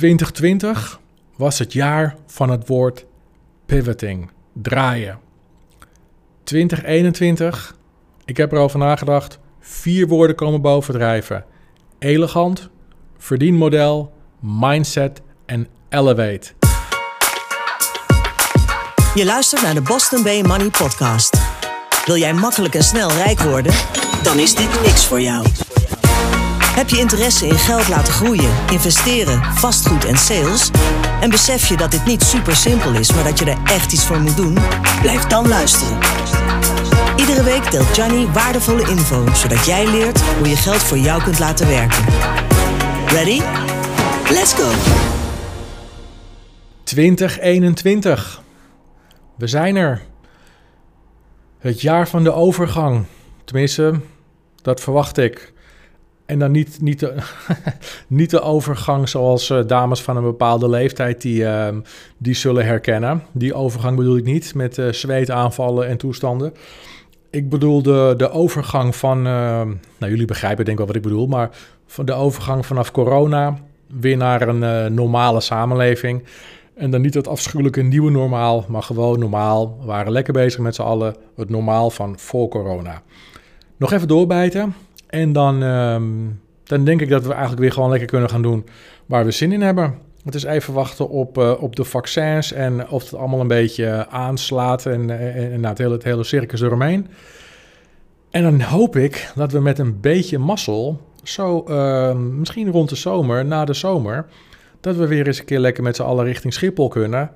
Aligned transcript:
2020 0.00 1.00
was 1.36 1.58
het 1.58 1.72
jaar 1.72 2.16
van 2.26 2.50
het 2.50 2.66
woord 2.68 3.04
pivoting, 3.66 4.30
draaien. 4.52 5.18
2021, 6.44 7.76
ik 8.24 8.36
heb 8.36 8.52
erover 8.52 8.78
nagedacht, 8.78 9.38
vier 9.60 10.08
woorden 10.08 10.36
komen 10.36 10.60
bovendrijven. 10.60 11.44
Elegant, 11.98 12.68
verdienmodel, 13.18 14.12
mindset 14.38 15.20
en 15.46 15.68
elevate. 15.88 16.52
Je 19.14 19.24
luistert 19.24 19.62
naar 19.62 19.74
de 19.74 19.82
Boston 19.82 20.22
Bay 20.22 20.42
Money 20.42 20.70
Podcast. 20.70 21.40
Wil 22.04 22.16
jij 22.16 22.34
makkelijk 22.34 22.74
en 22.74 22.84
snel 22.84 23.10
rijk 23.10 23.40
worden? 23.40 23.74
Dan 24.22 24.38
is 24.38 24.54
dit 24.54 24.80
niks 24.82 25.06
voor 25.06 25.20
jou. 25.20 25.46
Heb 26.80 26.88
je 26.88 26.98
interesse 26.98 27.46
in 27.46 27.58
geld 27.58 27.88
laten 27.88 28.12
groeien, 28.12 28.50
investeren, 28.70 29.44
vastgoed 29.44 30.04
en 30.04 30.16
sales? 30.16 30.70
En 31.20 31.30
besef 31.30 31.68
je 31.68 31.76
dat 31.76 31.90
dit 31.90 32.04
niet 32.04 32.22
super 32.22 32.56
simpel 32.56 32.94
is, 32.94 33.12
maar 33.12 33.24
dat 33.24 33.38
je 33.38 33.44
er 33.44 33.58
echt 33.64 33.92
iets 33.92 34.06
voor 34.06 34.20
moet 34.20 34.36
doen? 34.36 34.58
Blijf 35.00 35.24
dan 35.24 35.48
luisteren. 35.48 35.98
Iedere 37.16 37.42
week 37.42 37.70
deelt 37.70 37.96
Johnny 37.96 38.26
waardevolle 38.26 38.88
info, 38.88 39.26
zodat 39.34 39.66
jij 39.66 39.86
leert 39.86 40.20
hoe 40.20 40.48
je 40.48 40.56
geld 40.56 40.82
voor 40.82 40.98
jou 40.98 41.22
kunt 41.22 41.38
laten 41.38 41.66
werken. 41.66 42.04
Ready? 43.06 43.40
Let's 44.30 44.52
go! 44.54 44.70
2021. 46.84 48.42
We 49.36 49.46
zijn 49.46 49.76
er. 49.76 50.02
Het 51.58 51.80
jaar 51.80 52.08
van 52.08 52.24
de 52.24 52.32
overgang. 52.32 53.04
Tenminste, 53.44 54.00
dat 54.62 54.80
verwacht 54.80 55.18
ik. 55.18 55.52
En 56.30 56.38
dan 56.38 56.50
niet, 56.50 56.80
niet, 56.80 57.00
de, 57.00 57.14
niet 58.06 58.30
de 58.30 58.40
overgang 58.40 59.08
zoals 59.08 59.50
uh, 59.50 59.66
dames 59.66 60.02
van 60.02 60.16
een 60.16 60.22
bepaalde 60.22 60.68
leeftijd 60.68 61.22
die, 61.22 61.42
uh, 61.42 61.68
die 62.18 62.34
zullen 62.34 62.64
herkennen. 62.64 63.22
Die 63.32 63.54
overgang 63.54 63.96
bedoel 63.96 64.16
ik 64.16 64.24
niet 64.24 64.54
met 64.54 64.78
uh, 64.78 64.92
zweetaanvallen 64.92 65.88
en 65.88 65.96
toestanden. 65.96 66.54
Ik 67.30 67.48
bedoel 67.48 67.82
de, 67.82 68.14
de 68.16 68.30
overgang 68.30 68.96
van, 68.96 69.22
nou 69.22 69.76
jullie 69.98 70.24
begrijpen 70.24 70.64
denk 70.64 70.78
ik 70.78 70.84
wel 70.84 70.86
wat 70.86 70.96
ik 70.96 71.10
bedoel, 71.10 71.26
maar 71.26 71.50
van 71.86 72.04
de 72.04 72.12
overgang 72.12 72.66
vanaf 72.66 72.90
corona 72.90 73.58
weer 73.86 74.16
naar 74.16 74.48
een 74.48 74.94
normale 74.94 75.40
samenleving. 75.40 76.22
En 76.74 76.90
dan 76.90 77.00
niet 77.00 77.14
het 77.14 77.28
afschuwelijke 77.28 77.82
nieuwe 77.82 78.10
normaal, 78.10 78.64
maar 78.68 78.82
gewoon 78.82 79.18
normaal. 79.18 79.76
We 79.80 79.86
waren 79.86 80.12
lekker 80.12 80.32
bezig 80.32 80.60
met 80.60 80.74
z'n 80.74 80.82
allen, 80.82 81.16
het 81.36 81.50
normaal 81.50 81.90
van 81.90 82.18
voor 82.18 82.48
corona. 82.48 83.02
Nog 83.76 83.92
even 83.92 84.08
doorbijten. 84.08 84.74
En 85.10 85.32
dan, 85.32 85.62
um, 85.62 86.40
dan 86.64 86.84
denk 86.84 87.00
ik 87.00 87.08
dat 87.08 87.22
we 87.22 87.30
eigenlijk 87.32 87.60
weer 87.60 87.72
gewoon 87.72 87.90
lekker 87.90 88.08
kunnen 88.08 88.30
gaan 88.30 88.42
doen 88.42 88.66
waar 89.06 89.24
we 89.24 89.30
zin 89.30 89.52
in 89.52 89.60
hebben. 89.60 89.94
Het 90.24 90.34
is 90.34 90.44
even 90.44 90.74
wachten 90.74 91.08
op, 91.08 91.38
uh, 91.38 91.62
op 91.62 91.76
de 91.76 91.84
vaccins 91.84 92.52
en 92.52 92.88
of 92.88 93.02
het 93.02 93.14
allemaal 93.14 93.40
een 93.40 93.48
beetje 93.48 94.06
aanslaat 94.08 94.86
en, 94.86 95.10
en, 95.34 95.60
nou, 95.60 95.66
het, 95.66 95.78
hele, 95.78 95.92
het 95.92 96.04
hele 96.04 96.24
circus 96.24 96.60
eromheen. 96.60 97.06
En 98.30 98.42
dan 98.42 98.60
hoop 98.60 98.96
ik 98.96 99.32
dat 99.34 99.52
we 99.52 99.60
met 99.60 99.78
een 99.78 100.00
beetje 100.00 100.38
mazzel, 100.38 101.00
zo 101.22 101.64
uh, 101.68 102.14
misschien 102.14 102.70
rond 102.70 102.88
de 102.88 102.96
zomer, 102.96 103.44
na 103.44 103.64
de 103.64 103.72
zomer, 103.72 104.26
dat 104.80 104.96
we 104.96 105.06
weer 105.06 105.26
eens 105.26 105.38
een 105.38 105.44
keer 105.44 105.58
lekker 105.58 105.82
met 105.82 105.96
z'n 105.96 106.02
allen 106.02 106.24
richting 106.24 106.52
Schiphol 106.52 106.88
kunnen. 106.88 107.30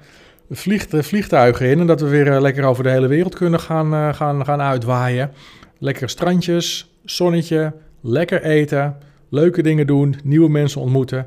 Vliegt, 0.50 0.90
vliegtuigen 0.96 1.70
in 1.70 1.80
en 1.80 1.86
dat 1.86 2.00
we 2.00 2.08
weer 2.08 2.40
lekker 2.40 2.64
over 2.64 2.82
de 2.82 2.90
hele 2.90 3.06
wereld 3.06 3.34
kunnen 3.34 3.60
gaan, 3.60 4.14
gaan, 4.14 4.44
gaan 4.44 4.60
uitwaaien. 4.60 5.32
Lekkere 5.78 6.08
strandjes, 6.08 6.93
zonnetje, 7.04 7.72
lekker 8.00 8.42
eten, 8.42 8.96
leuke 9.28 9.62
dingen 9.62 9.86
doen, 9.86 10.16
nieuwe 10.24 10.50
mensen 10.50 10.80
ontmoeten. 10.80 11.26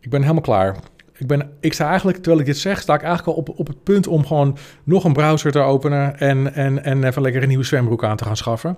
Ik 0.00 0.10
ben 0.10 0.20
helemaal 0.20 0.42
klaar. 0.42 0.76
Ik, 1.18 1.26
ben, 1.26 1.50
ik 1.60 1.72
sta 1.72 1.88
eigenlijk, 1.88 2.16
terwijl 2.18 2.40
ik 2.40 2.46
dit 2.46 2.58
zeg, 2.58 2.80
sta 2.80 2.94
ik 2.94 3.02
eigenlijk 3.02 3.36
al 3.36 3.42
op, 3.42 3.58
op 3.58 3.66
het 3.66 3.82
punt 3.82 4.06
om 4.06 4.26
gewoon 4.26 4.56
nog 4.84 5.04
een 5.04 5.12
browser 5.12 5.52
te 5.52 5.58
openen 5.58 6.18
en, 6.18 6.54
en, 6.54 6.84
en 6.84 7.04
even 7.04 7.22
lekker 7.22 7.42
een 7.42 7.48
nieuwe 7.48 7.64
zwembroek 7.64 8.04
aan 8.04 8.16
te 8.16 8.24
gaan 8.24 8.36
schaffen. 8.36 8.76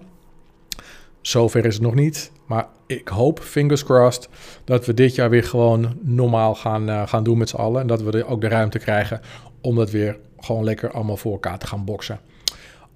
Zover 1.20 1.64
is 1.64 1.74
het 1.74 1.82
nog 1.82 1.94
niet, 1.94 2.32
maar 2.46 2.66
ik 2.86 3.08
hoop, 3.08 3.40
fingers 3.40 3.84
crossed, 3.84 4.28
dat 4.64 4.86
we 4.86 4.94
dit 4.94 5.14
jaar 5.14 5.30
weer 5.30 5.44
gewoon 5.44 5.98
normaal 6.00 6.54
gaan, 6.54 6.88
uh, 6.88 7.08
gaan 7.08 7.24
doen 7.24 7.38
met 7.38 7.48
z'n 7.48 7.56
allen. 7.56 7.80
En 7.80 7.86
dat 7.86 8.02
we 8.02 8.26
ook 8.26 8.40
de 8.40 8.48
ruimte 8.48 8.78
krijgen 8.78 9.20
om 9.60 9.76
dat 9.76 9.90
weer 9.90 10.18
gewoon 10.38 10.64
lekker 10.64 10.90
allemaal 10.90 11.16
voor 11.16 11.32
elkaar 11.32 11.58
te 11.58 11.66
gaan 11.66 11.84
boksen. 11.84 12.20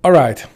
Alright, 0.01 0.49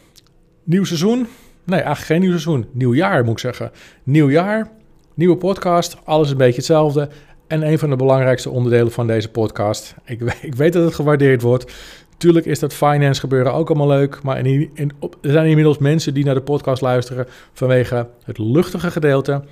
nieuw 0.63 0.83
seizoen. 0.83 1.27
Nee, 1.67 1.79
eigenlijk 1.79 2.05
geen 2.07 2.19
nieuw 2.19 2.29
seizoen. 2.29 2.65
Nieuw 2.71 2.93
jaar 2.93 3.23
moet 3.23 3.33
ik 3.33 3.39
zeggen. 3.39 3.71
Nieuw 4.03 4.29
jaar, 4.29 4.69
nieuwe 5.13 5.37
podcast, 5.37 5.97
alles 6.03 6.29
een 6.29 6.37
beetje 6.37 6.55
hetzelfde. 6.55 7.09
En 7.47 7.67
een 7.67 7.79
van 7.79 7.89
de 7.89 7.95
belangrijkste 7.95 8.49
onderdelen 8.49 8.91
van 8.91 9.07
deze 9.07 9.29
podcast. 9.29 9.95
Ik, 10.05 10.21
ik 10.41 10.55
weet 10.55 10.73
dat 10.73 10.83
het 10.83 10.95
gewaardeerd 10.95 11.41
wordt. 11.41 11.73
Tuurlijk 12.17 12.45
is 12.45 12.59
dat 12.59 12.73
finance 12.73 13.19
gebeuren 13.19 13.53
ook 13.53 13.69
allemaal 13.69 13.87
leuk. 13.87 14.23
Maar 14.23 14.45
in, 14.45 14.69
in, 14.73 14.91
er 14.99 15.31
zijn 15.31 15.47
inmiddels 15.47 15.77
mensen 15.77 16.13
die 16.13 16.25
naar 16.25 16.33
de 16.33 16.41
podcast 16.41 16.81
luisteren 16.81 17.25
vanwege 17.53 18.07
het 18.23 18.37
luchtige 18.37 18.91
gedeelte 18.91 19.43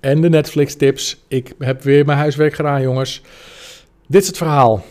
en 0.00 0.20
de 0.20 0.28
Netflix 0.28 0.74
tips. 0.74 1.24
Ik 1.28 1.54
heb 1.58 1.82
weer 1.82 2.04
mijn 2.04 2.18
huiswerk 2.18 2.54
gedaan, 2.54 2.82
jongens. 2.82 3.22
Dit 4.06 4.22
is 4.22 4.28
het 4.28 4.36
verhaal. 4.36 4.84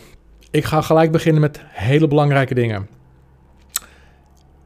Ik 0.50 0.64
ga 0.64 0.80
gelijk 0.80 1.12
beginnen 1.12 1.40
met 1.40 1.60
hele 1.62 2.08
belangrijke 2.08 2.54
dingen. 2.54 2.88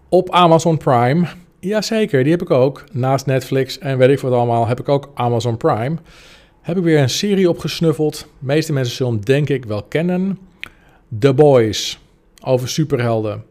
Op 0.09 0.31
Amazon 0.31 0.77
Prime 0.77 1.27
Jazeker, 1.67 2.23
die 2.23 2.33
heb 2.33 2.43
ik 2.43 2.51
ook. 2.51 2.85
Naast 2.93 3.27
Netflix 3.27 3.79
en 3.79 3.99
weet 3.99 4.11
ik 4.11 4.21
wat 4.21 4.33
allemaal, 4.33 4.67
heb 4.67 4.81
ik 4.81 4.89
ook 4.89 5.11
Amazon 5.15 5.57
Prime. 5.57 5.97
Heb 6.61 6.77
ik 6.77 6.83
weer 6.83 6.99
een 6.99 7.11
serie 7.11 7.49
opgesnuffeld. 7.49 8.19
De 8.19 8.47
meeste 8.47 8.73
mensen 8.73 8.97
zullen 8.97 9.21
denk 9.21 9.49
ik 9.49 9.65
wel 9.65 9.83
kennen. 9.83 10.39
The 11.19 11.35
Boys, 11.35 11.99
over 12.43 12.69
superhelden. 12.69 13.45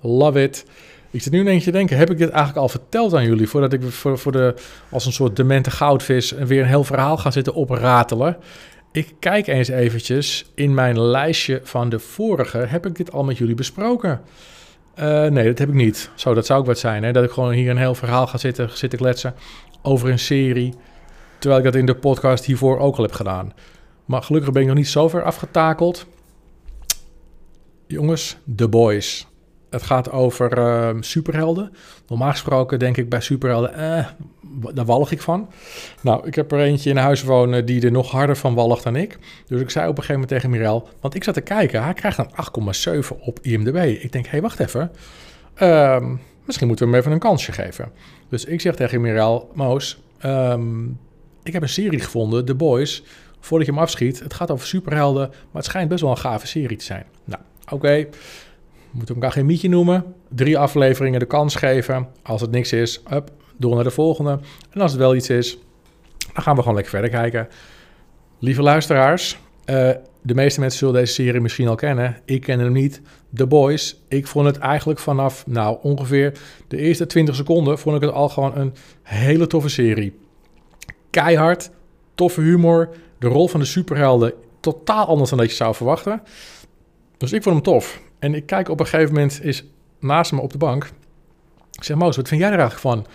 Love 0.00 0.42
it. 0.42 0.66
Ik 1.10 1.22
zit 1.22 1.32
nu 1.32 1.40
een 1.40 1.46
eentje 1.46 1.70
te 1.70 1.76
denken, 1.76 1.96
heb 1.96 2.10
ik 2.10 2.18
dit 2.18 2.28
eigenlijk 2.28 2.58
al 2.58 2.68
verteld 2.68 3.14
aan 3.14 3.24
jullie... 3.24 3.48
voordat 3.48 3.72
ik 3.72 3.82
voor, 3.82 4.18
voor 4.18 4.32
de, 4.32 4.54
als 4.90 5.06
een 5.06 5.12
soort 5.12 5.36
demente 5.36 5.70
goudvis 5.70 6.30
weer 6.30 6.60
een 6.60 6.68
heel 6.68 6.84
verhaal 6.84 7.16
ga 7.16 7.30
zitten 7.30 7.54
opratelen... 7.54 8.36
Ik 8.92 9.14
kijk 9.18 9.46
eens 9.46 9.68
eventjes 9.68 10.50
in 10.54 10.74
mijn 10.74 11.00
lijstje 11.00 11.60
van 11.62 11.88
de 11.88 11.98
vorige. 11.98 12.58
Heb 12.58 12.86
ik 12.86 12.94
dit 12.94 13.12
al 13.12 13.24
met 13.24 13.38
jullie 13.38 13.54
besproken? 13.54 14.20
Uh, 14.98 15.26
nee, 15.26 15.44
dat 15.44 15.58
heb 15.58 15.68
ik 15.68 15.74
niet. 15.74 16.10
Zo, 16.14 16.34
dat 16.34 16.46
zou 16.46 16.60
ook 16.60 16.66
wat 16.66 16.78
zijn. 16.78 17.02
Hè? 17.02 17.12
Dat 17.12 17.24
ik 17.24 17.30
gewoon 17.30 17.52
hier 17.52 17.70
een 17.70 17.76
heel 17.76 17.94
verhaal 17.94 18.26
ga 18.26 18.38
zitten, 18.38 18.70
zitten 18.76 18.98
kletsen 18.98 19.34
over 19.82 20.10
een 20.10 20.18
serie. 20.18 20.74
Terwijl 21.38 21.60
ik 21.60 21.66
dat 21.66 21.80
in 21.80 21.86
de 21.86 21.96
podcast 21.96 22.44
hiervoor 22.44 22.78
ook 22.78 22.96
al 22.96 23.02
heb 23.02 23.12
gedaan. 23.12 23.52
Maar 24.04 24.22
gelukkig 24.22 24.52
ben 24.52 24.62
ik 24.62 24.68
nog 24.68 24.76
niet 24.76 24.88
zo 24.88 25.08
ver 25.08 25.22
afgetakeld. 25.22 26.06
Jongens, 27.86 28.36
The 28.56 28.68
Boys. 28.68 29.26
Het 29.70 29.82
gaat 29.82 30.10
over 30.10 30.58
uh, 30.58 31.02
superhelden. 31.02 31.72
Normaal 32.08 32.30
gesproken 32.30 32.78
denk 32.78 32.96
ik 32.96 33.08
bij 33.08 33.20
superhelden, 33.20 33.74
eh, 33.74 34.06
daar 34.74 34.84
walg 34.84 35.10
ik 35.10 35.20
van. 35.20 35.48
Nou, 36.00 36.26
ik 36.26 36.34
heb 36.34 36.52
er 36.52 36.60
eentje 36.60 36.90
in 36.90 36.96
huis 36.96 37.22
wonen 37.22 37.66
die 37.66 37.84
er 37.84 37.90
nog 37.90 38.10
harder 38.10 38.36
van 38.36 38.54
walgt 38.54 38.84
dan 38.84 38.96
ik. 38.96 39.18
Dus 39.46 39.60
ik 39.60 39.70
zei 39.70 39.84
op 39.84 39.90
een 39.90 40.02
gegeven 40.02 40.20
moment 40.20 40.30
tegen 40.30 40.50
Mirel, 40.50 40.88
want 41.00 41.14
ik 41.14 41.24
zat 41.24 41.34
te 41.34 41.40
kijken, 41.40 41.82
hij 41.82 41.94
krijgt 41.94 42.18
een 42.18 42.30
8,7 43.02 43.08
op 43.20 43.38
IMDb. 43.42 44.02
Ik 44.02 44.12
denk, 44.12 44.24
hé, 44.24 44.30
hey, 44.30 44.40
wacht 44.40 44.60
even. 44.60 44.90
Uh, 45.62 46.06
misschien 46.44 46.66
moeten 46.66 46.86
we 46.86 46.90
hem 46.90 47.00
even 47.00 47.12
een 47.12 47.18
kansje 47.18 47.52
geven. 47.52 47.92
Dus 48.28 48.44
ik 48.44 48.60
zeg 48.60 48.74
tegen 48.74 49.00
Mirel, 49.00 49.50
Moos, 49.54 50.02
um, 50.24 50.98
ik 51.42 51.52
heb 51.52 51.62
een 51.62 51.68
serie 51.68 52.00
gevonden, 52.00 52.44
The 52.44 52.54
Boys. 52.54 53.02
Voordat 53.40 53.66
je 53.66 53.72
hem 53.72 53.82
afschiet, 53.82 54.18
het 54.18 54.34
gaat 54.34 54.50
over 54.50 54.66
superhelden, 54.66 55.28
maar 55.28 55.38
het 55.52 55.64
schijnt 55.64 55.88
best 55.88 56.00
wel 56.00 56.10
een 56.10 56.18
gave 56.18 56.46
serie 56.46 56.76
te 56.76 56.84
zijn. 56.84 57.04
Nou, 57.24 57.40
oké. 57.64 57.74
Okay 57.74 58.08
moeten 58.96 59.14
we 59.14 59.20
elkaar 59.20 59.36
geen 59.36 59.46
mietje 59.46 59.68
noemen. 59.68 60.14
Drie 60.28 60.58
afleveringen 60.58 61.20
de 61.20 61.26
kans 61.26 61.54
geven. 61.54 62.08
Als 62.22 62.40
het 62.40 62.50
niks 62.50 62.72
is, 62.72 63.02
up, 63.12 63.30
door 63.56 63.74
naar 63.74 63.84
de 63.84 63.90
volgende. 63.90 64.38
En 64.70 64.80
als 64.80 64.90
het 64.90 65.00
wel 65.00 65.14
iets 65.14 65.30
is, 65.30 65.58
dan 66.34 66.42
gaan 66.42 66.54
we 66.54 66.60
gewoon 66.60 66.74
lekker 66.74 66.92
verder 66.92 67.10
kijken. 67.10 67.48
Lieve 68.38 68.62
luisteraars, 68.62 69.38
uh, 69.66 69.90
de 70.22 70.34
meeste 70.34 70.60
mensen 70.60 70.78
zullen 70.78 70.94
deze 70.94 71.12
serie 71.12 71.40
misschien 71.40 71.68
al 71.68 71.74
kennen. 71.74 72.16
Ik 72.24 72.40
ken 72.40 72.58
hem 72.58 72.72
niet. 72.72 73.00
The 73.34 73.46
Boys. 73.46 74.00
Ik 74.08 74.26
vond 74.26 74.46
het 74.46 74.58
eigenlijk 74.58 74.98
vanaf, 74.98 75.46
nou, 75.46 75.78
ongeveer 75.82 76.32
de 76.68 76.76
eerste 76.76 77.06
20 77.06 77.34
seconden... 77.34 77.78
vond 77.78 77.96
ik 77.96 78.02
het 78.02 78.12
al 78.12 78.28
gewoon 78.28 78.56
een 78.56 78.74
hele 79.02 79.46
toffe 79.46 79.68
serie. 79.68 80.18
Keihard, 81.10 81.70
toffe 82.14 82.40
humor. 82.40 82.88
De 83.18 83.26
rol 83.26 83.48
van 83.48 83.60
de 83.60 83.66
superhelden 83.66 84.32
totaal 84.60 85.06
anders 85.06 85.30
dan 85.30 85.38
dat 85.38 85.50
je 85.50 85.56
zou 85.56 85.74
verwachten. 85.74 86.22
Dus 87.16 87.32
ik 87.32 87.42
vond 87.42 87.54
hem 87.54 87.64
tof. 87.64 88.00
En 88.18 88.34
ik 88.34 88.46
kijk 88.46 88.68
op 88.68 88.80
een 88.80 88.86
gegeven 88.86 89.14
moment 89.14 89.44
is 89.44 89.64
naast 90.00 90.32
me 90.32 90.40
op 90.40 90.52
de 90.52 90.58
bank. 90.58 90.90
Ik 91.72 91.84
zeg, 91.84 91.96
Moos, 91.96 92.16
wat 92.16 92.28
vind 92.28 92.40
jij 92.40 92.50
er 92.50 92.58
eigenlijk 92.58 92.88
van? 92.88 93.06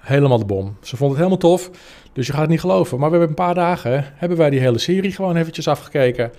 Helemaal 0.00 0.38
de 0.38 0.44
bom. 0.44 0.76
Ze 0.80 0.96
vond 0.96 1.10
het 1.10 1.18
helemaal 1.18 1.38
tof, 1.38 1.70
dus 2.12 2.26
je 2.26 2.32
gaat 2.32 2.40
het 2.40 2.50
niet 2.50 2.60
geloven. 2.60 2.98
Maar 2.98 3.10
we 3.10 3.16
hebben 3.16 3.36
een 3.36 3.44
paar 3.44 3.54
dagen, 3.54 4.04
hebben 4.14 4.38
wij 4.38 4.50
die 4.50 4.60
hele 4.60 4.78
serie 4.78 5.12
gewoon 5.12 5.36
eventjes 5.36 5.68
afgekeken. 5.68 6.30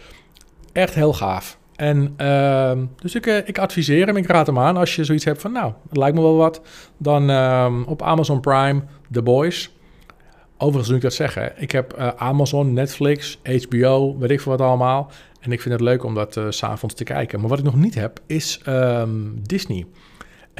Echt 0.72 0.94
heel 0.94 1.14
gaaf. 1.14 1.60
En 1.76 2.14
uh, 2.18 2.72
dus 3.02 3.16
ik, 3.16 3.26
uh, 3.26 3.38
ik 3.48 3.58
adviseer 3.58 4.08
hem, 4.08 4.18
ik 4.18 4.28
raad 4.28 4.48
hem 4.48 4.60
aan. 4.60 4.78
Als 4.78 4.96
je 4.96 5.04
zoiets 5.04 5.26
hebt 5.26 5.42
van, 5.42 5.52
nou, 5.52 5.74
het 5.90 5.98
lijkt 5.98 6.16
me 6.16 6.22
wel 6.22 6.36
wat. 6.36 6.62
Dan 6.98 7.30
uh, 7.30 7.74
op 7.86 8.02
Amazon 8.02 8.40
Prime, 8.40 8.82
The 9.12 9.22
Boys. 9.22 9.72
Overigens 10.58 10.88
moet 10.88 10.98
ik 10.98 11.04
dat 11.04 11.14
zeggen. 11.14 11.54
Ik 11.56 11.72
heb 11.72 12.00
uh, 12.00 12.08
Amazon, 12.16 12.74
Netflix, 12.74 13.40
HBO, 13.44 14.18
weet 14.18 14.30
ik 14.30 14.42
veel 14.42 14.52
wat 14.52 14.68
allemaal. 14.68 15.12
En 15.40 15.52
ik 15.52 15.62
vind 15.62 15.74
het 15.74 15.84
leuk 15.84 16.04
om 16.04 16.14
dat 16.14 16.36
uh, 16.36 16.46
s'avonds 16.50 16.96
te 16.96 17.04
kijken. 17.04 17.40
Maar 17.40 17.50
wat 17.50 17.60
ik 17.60 17.64
nog 17.64 17.76
niet 17.76 17.96
heb, 17.96 18.20
is 18.26 18.62
um, 18.68 19.40
Disney. 19.44 19.86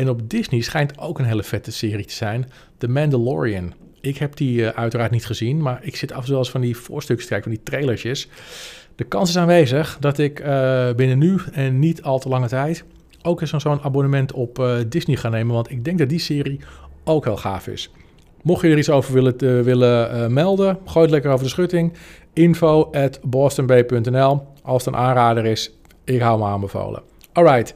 En 0.02 0.10
op 0.10 0.30
Disney 0.30 0.62
schijnt 0.62 0.98
ook 0.98 1.20
een 1.20 1.26
hele 1.26 1.44
vette 1.44 1.72
serie 1.72 2.06
te 2.06 2.14
zijn. 2.14 2.52
The 2.78 2.88
Mandalorian. 2.88 3.74
Ik 4.00 4.18
heb 4.18 4.36
die 4.36 4.62
uh, 4.62 4.68
uiteraard 4.68 5.12
niet 5.12 5.26
gezien, 5.26 5.62
maar 5.62 5.80
ik 5.82 5.96
zit 5.96 6.12
af 6.12 6.30
eens 6.30 6.52
van 6.52 6.62
die 6.62 6.78
voorstukjes 6.78 7.28
van 7.28 7.52
die 7.52 7.64
trailersjes. 7.64 8.28
De 8.96 9.04
kans 9.04 9.30
is 9.30 9.38
aanwezig 9.38 9.98
dat 10.00 10.18
ik 10.18 10.36
binnen 10.96 11.18
nu 11.18 11.40
en 11.52 11.80
niet 11.80 12.04
al 12.04 12.20
te 12.20 12.30
lange 12.30 12.48
tijd 12.48 12.84
ook 13.22 13.42
eens 13.42 13.50
zo'n 13.50 13.82
abonnement 13.82 14.32
op 14.32 14.84
Disney 14.88 15.16
ga 15.16 15.30
nemen. 15.30 15.54
Want 15.54 15.72
ik 15.72 15.84
denk 15.84 15.98
dat 15.98 16.10
die 16.10 16.20
serie 16.20 16.60
ook 17.04 17.24
heel 17.26 17.38
gaaf 17.38 17.68
is. 17.68 17.92
Mocht 18.42 18.62
je 18.62 18.70
er 18.70 18.78
iets 18.78 18.90
over 18.90 19.14
willen, 19.14 19.64
willen 19.64 20.34
melden, 20.34 20.78
gooi 20.86 21.06
het 21.06 21.14
lekker 21.14 21.32
over 21.32 21.44
de 21.44 21.52
schutting. 21.52 21.94
Info 22.34 22.92
at. 22.92 23.20
Als 24.64 24.86
het 24.86 24.94
een 24.94 25.00
aanrader 25.00 25.46
is, 25.46 25.72
ik 26.04 26.22
hou 26.22 26.40
me 26.40 26.46
aanbevolen. 26.46 27.02
Alright. 27.34 27.74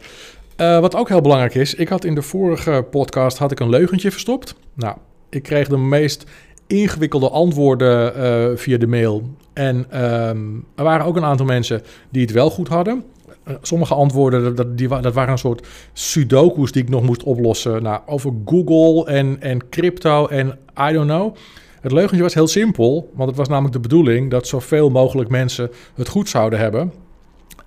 Uh, 0.57 0.80
wat 0.80 0.96
ook 0.96 1.10
heel 1.10 1.22
belangrijk 1.22 1.56
is, 1.56 1.74
ik 1.74 1.88
had 1.88 2.04
in 2.04 2.16
de 2.16 2.22
vorige 2.22 2.86
podcast 2.92 3.38
had 3.38 3.52
ik 3.52 3.60
een 3.60 3.69
leugentje 3.69 4.12
verstopt. 4.12 4.56
Nou, 4.74 4.98
ik 5.30 5.44
kreeg 5.44 5.68
de 5.68 5.78
meest 5.78 6.24
ingewikkelde 6.68 7.30
antwoorden 7.30 8.60
via 8.60 8.78
de 8.78 8.88
mail. 8.88 9.24
En 9.54 10.04
um, 10.04 10.66
er 10.75 10.84
waren 10.84 11.06
ook 11.06 11.16
een 11.16 11.25
aantal 11.25 11.46
mensen 11.46 11.81
die 12.10 12.22
het 12.22 12.31
wel 12.31 12.50
goed 12.50 12.68
hadden. 12.68 13.04
Eh, 13.46 13.56
sommige 13.62 13.94
antwoorden, 13.94 14.56
dat, 14.56 14.78
die, 14.78 14.88
dat 14.88 15.13
waren 15.13 15.31
een 15.31 15.38
soort 15.38 15.68
sudoku's 15.94 16.72
die 16.72 16.84
ik 16.84 16.90
nog 16.90 17.04
moest 17.04 17.24
oplossen. 17.24 17.84
Nou, 17.84 18.02
over 18.06 18.34
Google 18.46 19.06
en, 19.06 19.42
en 19.42 19.69
crypto 19.69 20.28
en 20.28 20.57
I 20.90 20.94
don't 20.94 21.07
know. 21.07 21.36
Het 21.81 21.92
leugentje 21.92 22.24
was 22.24 22.34
heel 22.34 22.48
simpel, 22.48 23.12
want 23.13 23.30
het 23.30 23.38
was 23.38 23.48
namelijk 23.48 23.74
de 23.74 23.80
bedoeling 23.80 24.31
dat 24.31 24.48
zoveel 24.48 24.90
mogelijk 24.90 25.30
mensen 25.30 25.72
het 25.96 26.07
goed 26.07 26.30
zouden 26.30 26.60
hebben. 26.60 26.92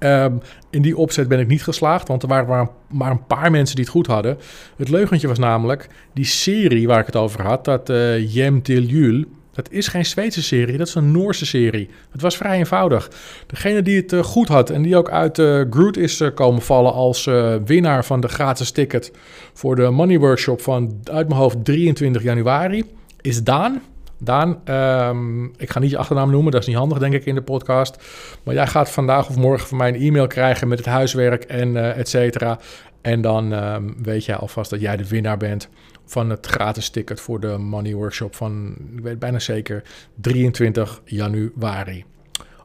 Um, 0.01 0.41
in 0.71 0.83
die 0.83 0.97
opzet 0.97 1.29
ben 1.29 1.39
ik 1.39 1.47
niet 1.47 1.63
geslaagd, 1.63 2.09
want 2.09 2.23
er 2.23 2.29
waren 2.29 2.71
maar, 2.89 3.11
een 3.11 3.27
paar 3.27 3.51
mensen 3.51 3.77
die 3.77 3.85
het 3.85 3.95
goed 3.95 4.07
hadden. 4.07 4.39
Het 4.77 4.89
leugentje 4.89 5.29
was 5.29 5.39
namelijk 5.39 5.89
die 6.13 6.25
serie 6.25 6.87
waar 6.87 7.01
ik 7.01 7.07
het 7.07 7.17
over 7.17 7.43
had, 7.43 7.65
dat 7.65 7.91
uh, 7.91 8.35
Jem 8.35 8.63
Til 8.63 9.25
dat 9.53 9.71
is 9.71 9.89
geen 9.89 10.07
Zweedse 10.07 10.43
serie, 10.43 10.77
dat 10.77 10.87
is 10.87 10.95
een 10.95 11.13
Noorse 11.13 11.47
serie. 11.47 11.89
Het 12.11 12.21
was 12.21 12.37
vrij 12.37 12.59
eenvoudig. 12.59 13.11
Degene 13.47 13.83
die 13.83 13.97
het 13.97 14.13
uh, 14.13 14.23
goed 14.23 14.49
had 14.49 14.71
en 14.71 14.83
die 14.83 14.97
ook 14.97 15.11
uit 15.11 15.39
uh, 15.39 15.65
Groot 15.71 15.97
is 15.97 16.23
komen 16.35 16.63
vallen 16.63 16.93
als 16.93 17.25
winnaar 17.65 18.05
van 18.05 18.21
de 18.21 18.29
gratis 18.29 18.71
ticket 18.71 19.13
voor 19.53 19.77
de 19.77 19.91
Money 19.91 20.19
Workshop 20.19 20.61
van 20.61 21.01
uit 21.05 21.29
mijn 21.29 21.41
hoofd 21.41 21.65
23 21.65 22.23
januari, 22.23 22.85
is 23.21 23.43
Daan. 23.43 23.83
Daan, 24.21 24.61
um, 24.65 25.53
ik 25.57 25.71
ga 25.71 25.79
niet 25.79 25.91
je 25.91 25.99
achternaam 25.99 26.31
noemen, 26.31 26.53
dat 26.53 26.61
is 26.61 26.67
niet 26.67 26.77
handig 26.77 26.99
denk 26.99 27.15
ik 27.15 27.25
in 27.25 27.35
de 27.35 27.43
podcast. 27.43 27.97
Maar 28.43 28.55
jij 28.55 28.67
gaat 28.67 28.91
vandaag 28.91 29.29
of 29.29 29.37
morgen 29.37 29.69
van 29.69 29.79
mij 29.79 29.89
een 29.89 30.01
e-mail 30.01 30.27
krijgen 30.27 30.69
met 30.69 30.79
het 30.79 30.87
huiswerk 30.87 31.45
en 31.45 31.95
et 31.95 32.09
cetera. 32.09 32.59
En 33.01 33.21
dan 33.21 33.53
um, 33.53 33.95
weet 34.03 34.25
jij 34.25 34.37
alvast 34.37 34.71
dat 34.71 34.81
jij 34.81 34.97
de 34.97 35.09
winnaar 35.09 35.37
bent 35.37 35.69
van 36.05 36.31
het 36.31 36.47
gratis 36.47 36.91
ticket 36.91 37.21
voor 37.21 37.41
de 37.41 37.57
Money 37.59 37.95
Workshop 37.95 38.35
van, 38.35 38.77
ik 38.97 39.01
weet 39.01 39.19
bijna 39.19 39.39
zeker, 39.39 39.83
23 40.15 41.01
januari. 41.05 42.05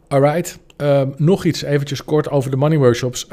Alright, 0.08 0.60
um, 0.78 1.14
nog 1.18 1.46
iets 1.46 1.62
eventjes 1.62 2.04
kort 2.04 2.30
over 2.30 2.52
de 2.52 2.58
Money 2.58 2.78
Workshops. 2.78 3.28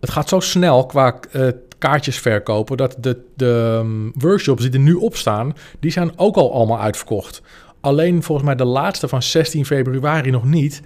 Het 0.00 0.10
gaat 0.10 0.28
zo 0.28 0.40
snel 0.40 0.86
qua 0.86 1.20
uh, 1.32 1.48
kaartjes 1.78 2.18
verkopen 2.18 2.76
dat 2.76 2.96
de, 3.00 3.20
de 3.36 3.78
um, 3.80 4.12
workshops 4.14 4.62
die 4.62 4.72
er 4.72 4.78
nu 4.78 4.94
op 4.94 5.16
staan, 5.16 5.56
die 5.80 5.90
zijn 5.90 6.18
ook 6.18 6.36
al 6.36 6.52
allemaal 6.52 6.80
uitverkocht. 6.80 7.42
Alleen 7.80 8.22
volgens 8.22 8.46
mij 8.46 8.56
de 8.56 8.64
laatste 8.64 9.08
van 9.08 9.22
16 9.22 9.66
februari 9.66 10.30
nog 10.30 10.44
niet. 10.44 10.82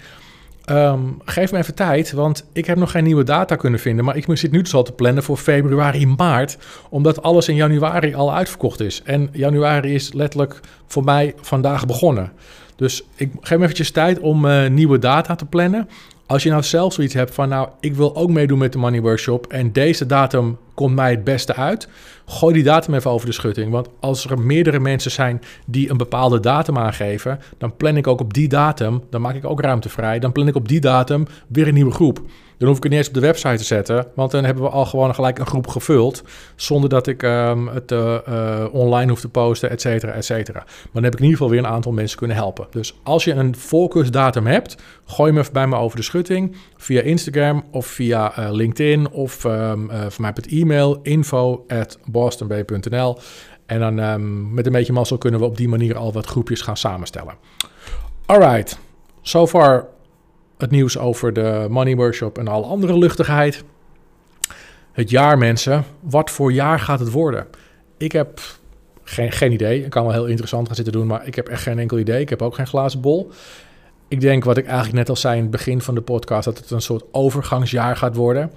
Um, 0.70 1.20
geef 1.24 1.52
me 1.52 1.58
even 1.58 1.74
tijd, 1.74 2.12
want 2.12 2.46
ik 2.52 2.66
heb 2.66 2.78
nog 2.78 2.90
geen 2.90 3.04
nieuwe 3.04 3.24
data 3.24 3.56
kunnen 3.56 3.80
vinden. 3.80 4.04
Maar 4.04 4.16
ik 4.16 4.26
zit 4.32 4.50
nu 4.50 4.62
dus 4.62 4.74
al 4.74 4.82
te 4.82 4.92
plannen 4.92 5.22
voor 5.22 5.36
februari, 5.36 6.06
maart. 6.06 6.58
Omdat 6.88 7.22
alles 7.22 7.48
in 7.48 7.54
januari 7.54 8.14
al 8.14 8.34
uitverkocht 8.34 8.80
is. 8.80 9.02
En 9.04 9.28
januari 9.32 9.94
is 9.94 10.12
letterlijk 10.12 10.60
voor 10.86 11.04
mij 11.04 11.34
vandaag 11.40 11.86
begonnen. 11.86 12.32
Dus 12.76 13.02
ik 13.14 13.32
geef 13.40 13.58
me 13.58 13.62
eventjes 13.62 13.90
tijd 13.90 14.18
om 14.18 14.44
uh, 14.44 14.68
nieuwe 14.68 14.98
data 14.98 15.34
te 15.34 15.44
plannen. 15.46 15.88
Als 16.30 16.42
je 16.42 16.50
nou 16.50 16.62
zelf 16.62 16.92
zoiets 16.92 17.14
hebt 17.14 17.34
van, 17.34 17.48
nou, 17.48 17.68
ik 17.80 17.94
wil 17.94 18.16
ook 18.16 18.30
meedoen 18.30 18.58
met 18.58 18.72
de 18.72 18.78
Money 18.78 19.00
Workshop 19.00 19.46
en 19.46 19.72
deze 19.72 20.06
datum 20.06 20.58
komt 20.74 20.94
mij 20.94 21.10
het 21.10 21.24
beste 21.24 21.54
uit, 21.54 21.88
gooi 22.26 22.54
die 22.54 22.62
datum 22.62 22.94
even 22.94 23.10
over 23.10 23.26
de 23.26 23.32
schutting. 23.32 23.70
Want 23.70 23.88
als 24.00 24.24
er 24.24 24.38
meerdere 24.38 24.80
mensen 24.80 25.10
zijn 25.10 25.40
die 25.66 25.90
een 25.90 25.96
bepaalde 25.96 26.40
datum 26.40 26.78
aangeven, 26.78 27.40
dan 27.58 27.76
plan 27.76 27.96
ik 27.96 28.06
ook 28.06 28.20
op 28.20 28.34
die 28.34 28.48
datum, 28.48 29.02
dan 29.10 29.20
maak 29.20 29.34
ik 29.34 29.44
ook 29.44 29.60
ruimte 29.60 29.88
vrij, 29.88 30.18
dan 30.18 30.32
plan 30.32 30.48
ik 30.48 30.54
op 30.54 30.68
die 30.68 30.80
datum 30.80 31.26
weer 31.46 31.68
een 31.68 31.74
nieuwe 31.74 31.92
groep. 31.92 32.20
Dan 32.60 32.68
hoef 32.68 32.76
ik 32.76 32.82
het 32.82 32.92
niet 32.92 33.00
eens 33.00 33.08
op 33.08 33.14
de 33.14 33.20
website 33.20 33.56
te 33.56 33.64
zetten, 33.64 34.06
want 34.14 34.30
dan 34.30 34.44
hebben 34.44 34.62
we 34.62 34.68
al 34.68 34.84
gewoon 34.84 35.14
gelijk 35.14 35.38
een 35.38 35.46
groep 35.46 35.66
gevuld, 35.66 36.22
zonder 36.56 36.90
dat 36.90 37.06
ik 37.06 37.22
um, 37.22 37.68
het 37.68 37.92
uh, 37.92 38.18
uh, 38.28 38.64
online 38.72 39.10
hoef 39.10 39.20
te 39.20 39.28
posten, 39.28 39.70
et 39.70 39.80
cetera, 39.80 40.12
et 40.12 40.24
cetera. 40.24 40.58
Maar 40.58 40.88
dan 40.92 41.02
heb 41.02 41.12
ik 41.12 41.18
in 41.18 41.24
ieder 41.24 41.38
geval 41.38 41.52
weer 41.52 41.64
een 41.64 41.70
aantal 41.70 41.92
mensen 41.92 42.18
kunnen 42.18 42.36
helpen. 42.36 42.66
Dus 42.70 43.00
als 43.02 43.24
je 43.24 43.32
een 43.32 43.56
voorkeursdatum 43.56 44.46
hebt, 44.46 44.76
gooi 45.06 45.30
hem 45.30 45.40
even 45.40 45.52
bij 45.52 45.66
me 45.66 45.76
over 45.76 45.96
de 45.96 46.02
schutting, 46.02 46.56
via 46.76 47.00
Instagram 47.00 47.64
of 47.70 47.86
via 47.86 48.38
uh, 48.38 48.50
LinkedIn 48.50 49.10
of 49.10 49.44
um, 49.44 49.90
voor 49.90 50.20
mij 50.20 50.30
op 50.30 50.36
het 50.36 50.46
e-mail 50.46 51.00
info 51.02 51.64
at. 51.68 51.98
En 53.66 53.80
dan 53.80 53.98
um, 53.98 54.54
met 54.54 54.66
een 54.66 54.72
beetje 54.72 54.92
mazzel 54.92 55.18
kunnen 55.18 55.40
we 55.40 55.46
op 55.46 55.56
die 55.56 55.68
manier 55.68 55.96
al 55.96 56.12
wat 56.12 56.26
groepjes 56.26 56.60
gaan 56.60 56.76
samenstellen. 56.76 57.34
Alright, 58.26 58.78
so 59.22 59.46
far 59.46 59.86
het 60.60 60.70
nieuws 60.70 60.98
over 60.98 61.32
de 61.32 61.66
Money 61.70 61.96
Workshop 61.96 62.38
en 62.38 62.48
alle 62.48 62.66
andere 62.66 62.98
luchtigheid. 62.98 63.64
Het 64.92 65.10
jaar, 65.10 65.38
mensen. 65.38 65.84
Wat 66.00 66.30
voor 66.30 66.52
jaar 66.52 66.80
gaat 66.80 67.00
het 67.00 67.10
worden? 67.10 67.46
Ik 67.96 68.12
heb 68.12 68.40
geen, 69.02 69.32
geen 69.32 69.52
idee. 69.52 69.84
Ik 69.84 69.90
kan 69.90 70.02
wel 70.02 70.12
heel 70.12 70.26
interessant 70.26 70.66
gaan 70.66 70.76
zitten 70.76 70.92
doen, 70.92 71.06
maar 71.06 71.26
ik 71.26 71.34
heb 71.34 71.48
echt 71.48 71.62
geen 71.62 71.78
enkel 71.78 71.98
idee. 71.98 72.20
Ik 72.20 72.28
heb 72.28 72.42
ook 72.42 72.54
geen 72.54 72.66
glazen 72.66 73.00
bol. 73.00 73.30
Ik 74.08 74.20
denk, 74.20 74.44
wat 74.44 74.56
ik 74.56 74.64
eigenlijk 74.66 74.96
net 74.96 75.08
al 75.08 75.16
zei 75.16 75.36
in 75.36 75.42
het 75.42 75.50
begin 75.50 75.80
van 75.80 75.94
de 75.94 76.00
podcast, 76.00 76.44
dat 76.44 76.58
het 76.58 76.70
een 76.70 76.82
soort 76.82 77.04
overgangsjaar 77.12 77.96
gaat 77.96 78.16
worden. 78.16 78.52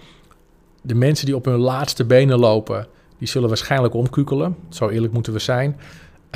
De 0.81 0.95
mensen 0.95 1.25
die 1.25 1.35
op 1.35 1.45
hun 1.45 1.59
laatste 1.59 2.05
benen 2.05 2.39
lopen, 2.39 2.87
die 3.17 3.27
zullen 3.27 3.47
waarschijnlijk 3.47 3.93
omkukelen. 3.93 4.55
Zo 4.69 4.89
eerlijk 4.89 5.13
moeten 5.13 5.33
we 5.33 5.39
zijn. 5.39 5.79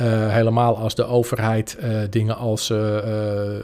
Uh, 0.02 0.32
helemaal 0.32 0.76
als 0.76 0.94
de 0.94 1.04
overheid 1.04 1.78
uh, 1.82 2.00
dingen 2.10 2.36
als 2.36 2.70
uh, 2.70 2.98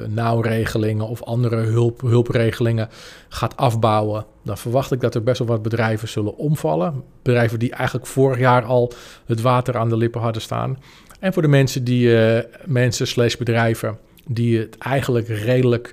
nauwregelingen 0.08 1.08
of 1.08 1.22
andere 1.22 1.56
hulp, 1.56 2.00
hulpregelingen 2.00 2.88
gaat 3.28 3.56
afbouwen, 3.56 4.24
dan 4.44 4.58
verwacht 4.58 4.92
ik 4.92 5.00
dat 5.00 5.14
er 5.14 5.22
best 5.22 5.38
wel 5.38 5.48
wat 5.48 5.62
bedrijven 5.62 6.08
zullen 6.08 6.36
omvallen. 6.36 7.02
Bedrijven 7.22 7.58
die 7.58 7.72
eigenlijk 7.72 8.06
vorig 8.06 8.38
jaar 8.38 8.64
al 8.64 8.92
het 9.26 9.40
water 9.40 9.76
aan 9.76 9.88
de 9.88 9.96
lippen 9.96 10.20
hadden 10.20 10.42
staan. 10.42 10.78
En 11.20 11.32
voor 11.32 11.42
de 11.42 11.48
mensen 11.48 11.84
die 11.84 12.16
mensen 12.64 13.06
slash 13.06 13.36
bedrijven 13.36 13.98
die 14.26 14.58
het 14.58 14.78
eigenlijk 14.78 15.28
redelijk 15.28 15.92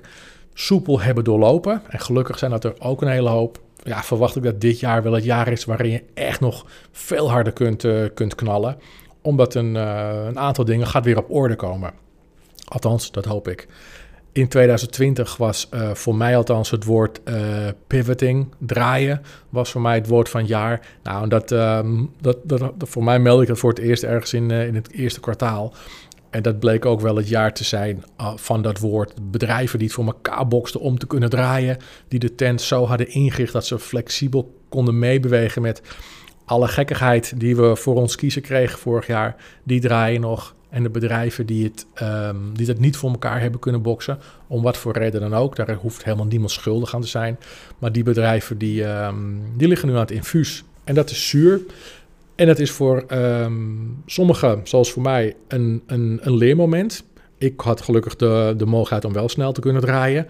soepel 0.54 1.00
hebben 1.00 1.24
doorlopen. 1.24 1.82
En 1.88 2.00
gelukkig 2.00 2.38
zijn 2.38 2.50
dat 2.50 2.64
er 2.64 2.74
ook 2.78 3.02
een 3.02 3.08
hele 3.08 3.28
hoop. 3.28 3.60
Ja, 3.82 4.02
verwacht 4.02 4.36
ik 4.36 4.42
dat 4.42 4.60
dit 4.60 4.80
jaar 4.80 5.02
wel 5.02 5.12
het 5.12 5.24
jaar 5.24 5.48
is 5.48 5.64
waarin 5.64 5.90
je 5.90 6.02
echt 6.14 6.40
nog 6.40 6.66
veel 6.92 7.30
harder 7.30 7.52
kunt, 7.52 7.86
kunt 8.14 8.34
knallen 8.34 8.76
omdat 9.22 9.54
een, 9.54 9.74
uh, 9.74 10.24
een 10.26 10.38
aantal 10.38 10.64
dingen 10.64 10.86
gaat 10.86 11.04
weer 11.04 11.18
op 11.18 11.30
orde 11.30 11.56
komen. 11.56 11.92
Althans, 12.64 13.10
dat 13.10 13.24
hoop 13.24 13.48
ik. 13.48 13.68
In 14.32 14.48
2020 14.48 15.36
was 15.36 15.68
uh, 15.74 15.90
voor 15.90 16.14
mij 16.14 16.36
althans 16.36 16.70
het 16.70 16.84
woord 16.84 17.20
uh, 17.24 17.36
pivoting, 17.86 18.48
draaien, 18.58 19.22
was 19.48 19.70
voor 19.70 19.80
mij 19.80 19.94
het 19.94 20.06
woord 20.06 20.28
van 20.28 20.46
jaar. 20.46 20.86
Nou, 21.02 21.28
dat, 21.28 21.50
um, 21.50 22.10
dat, 22.20 22.36
dat, 22.42 22.58
dat, 22.58 22.88
voor 22.88 23.04
mij 23.04 23.18
meld 23.18 23.42
ik 23.42 23.48
dat 23.48 23.58
voor 23.58 23.70
het 23.70 23.78
eerst 23.78 24.02
ergens 24.02 24.32
in, 24.32 24.50
in 24.50 24.74
het 24.74 24.92
eerste 24.92 25.20
kwartaal. 25.20 25.74
En 26.30 26.42
dat 26.42 26.58
bleek 26.58 26.86
ook 26.86 27.00
wel 27.00 27.16
het 27.16 27.28
jaar 27.28 27.54
te 27.54 27.64
zijn 27.64 28.04
van 28.36 28.62
dat 28.62 28.78
woord. 28.78 29.30
Bedrijven 29.30 29.78
die 29.78 29.86
het 29.86 29.96
voor 29.96 30.06
elkaar 30.06 30.48
boksten 30.48 30.80
om 30.80 30.98
te 30.98 31.06
kunnen 31.06 31.30
draaien. 31.30 31.76
Die 32.08 32.18
de 32.18 32.34
tent 32.34 32.60
zo 32.60 32.86
hadden 32.86 33.08
ingericht 33.08 33.52
dat 33.52 33.66
ze 33.66 33.78
flexibel 33.78 34.54
konden 34.68 34.98
meebewegen 34.98 35.62
met 35.62 35.82
alle 36.44 36.68
gekkigheid 36.68 37.40
die 37.40 37.56
we 37.56 37.76
voor 37.76 37.94
ons 37.94 38.16
kiezen 38.16 38.42
kregen 38.42 38.78
vorig 38.78 39.06
jaar, 39.06 39.36
die 39.62 39.80
draaien 39.80 40.20
nog. 40.20 40.54
En 40.68 40.82
de 40.82 40.90
bedrijven 40.90 41.46
die 41.46 41.64
het, 41.64 41.86
um, 42.02 42.56
die 42.56 42.66
het 42.66 42.78
niet 42.78 42.96
voor 42.96 43.10
elkaar 43.10 43.40
hebben 43.40 43.60
kunnen 43.60 43.82
boksen, 43.82 44.18
om 44.46 44.62
wat 44.62 44.76
voor 44.76 44.92
reden 44.92 45.20
dan 45.20 45.34
ook, 45.34 45.56
daar 45.56 45.74
hoeft 45.74 46.04
helemaal 46.04 46.26
niemand 46.26 46.50
schuldig 46.50 46.94
aan 46.94 47.00
te 47.00 47.06
zijn. 47.06 47.38
Maar 47.78 47.92
die 47.92 48.02
bedrijven 48.02 48.58
die, 48.58 48.84
um, 48.84 49.42
die 49.56 49.68
liggen 49.68 49.88
nu 49.88 49.94
aan 49.94 50.00
het 50.00 50.10
infuus. 50.10 50.64
En 50.84 50.94
dat 50.94 51.10
is 51.10 51.28
zuur. 51.28 51.60
En 52.34 52.46
dat 52.46 52.58
is 52.58 52.70
voor 52.70 53.04
um, 53.12 54.02
sommigen, 54.06 54.60
zoals 54.64 54.92
voor 54.92 55.02
mij, 55.02 55.36
een, 55.48 55.82
een, 55.86 56.18
een 56.22 56.36
leermoment. 56.36 57.04
Ik 57.38 57.60
had 57.60 57.80
gelukkig 57.80 58.16
de, 58.16 58.54
de 58.56 58.66
mogelijkheid 58.66 59.04
om 59.04 59.12
wel 59.12 59.28
snel 59.28 59.52
te 59.52 59.60
kunnen 59.60 59.82
draaien. 59.82 60.26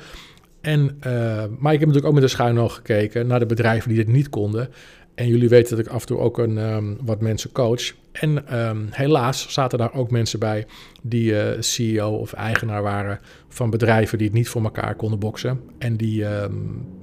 En, 0.61 0.99
uh, 1.07 1.45
maar 1.59 1.73
ik 1.73 1.81
heb 1.81 1.88
natuurlijk 1.88 2.07
ook 2.07 2.12
met 2.12 2.23
de 2.23 2.28
schuin 2.28 2.59
oog 2.59 2.75
gekeken 2.75 3.26
naar 3.26 3.38
de 3.38 3.47
bedrijven 3.47 3.88
die 3.88 3.99
dit 3.99 4.14
niet 4.14 4.28
konden. 4.28 4.69
En 5.14 5.28
jullie 5.28 5.49
weten 5.49 5.76
dat 5.76 5.87
ik 5.87 5.92
af 5.92 6.00
en 6.00 6.07
toe 6.07 6.19
ook 6.19 6.38
een, 6.38 6.59
ehm, 6.59 6.95
wat 7.00 7.21
mensen 7.21 7.52
coach. 7.52 7.92
En 8.12 8.49
ehm, 8.49 8.78
helaas 8.90 9.52
zaten 9.52 9.78
daar 9.78 9.95
ook 9.95 10.11
mensen 10.11 10.38
bij 10.38 10.66
die 11.02 11.33
uh, 11.33 11.47
CEO 11.59 12.11
of 12.11 12.33
eigenaar 12.33 12.83
waren 12.83 13.21
van 13.49 13.71
bedrijven 13.71 14.19
die 14.19 14.26
het 14.26 14.37
niet 14.37 14.49
voor 14.49 14.62
elkaar 14.62 14.95
konden 14.95 15.19
boksen. 15.19 15.61
En 15.78 15.97
die 15.97 16.25
ehm, 16.25 16.52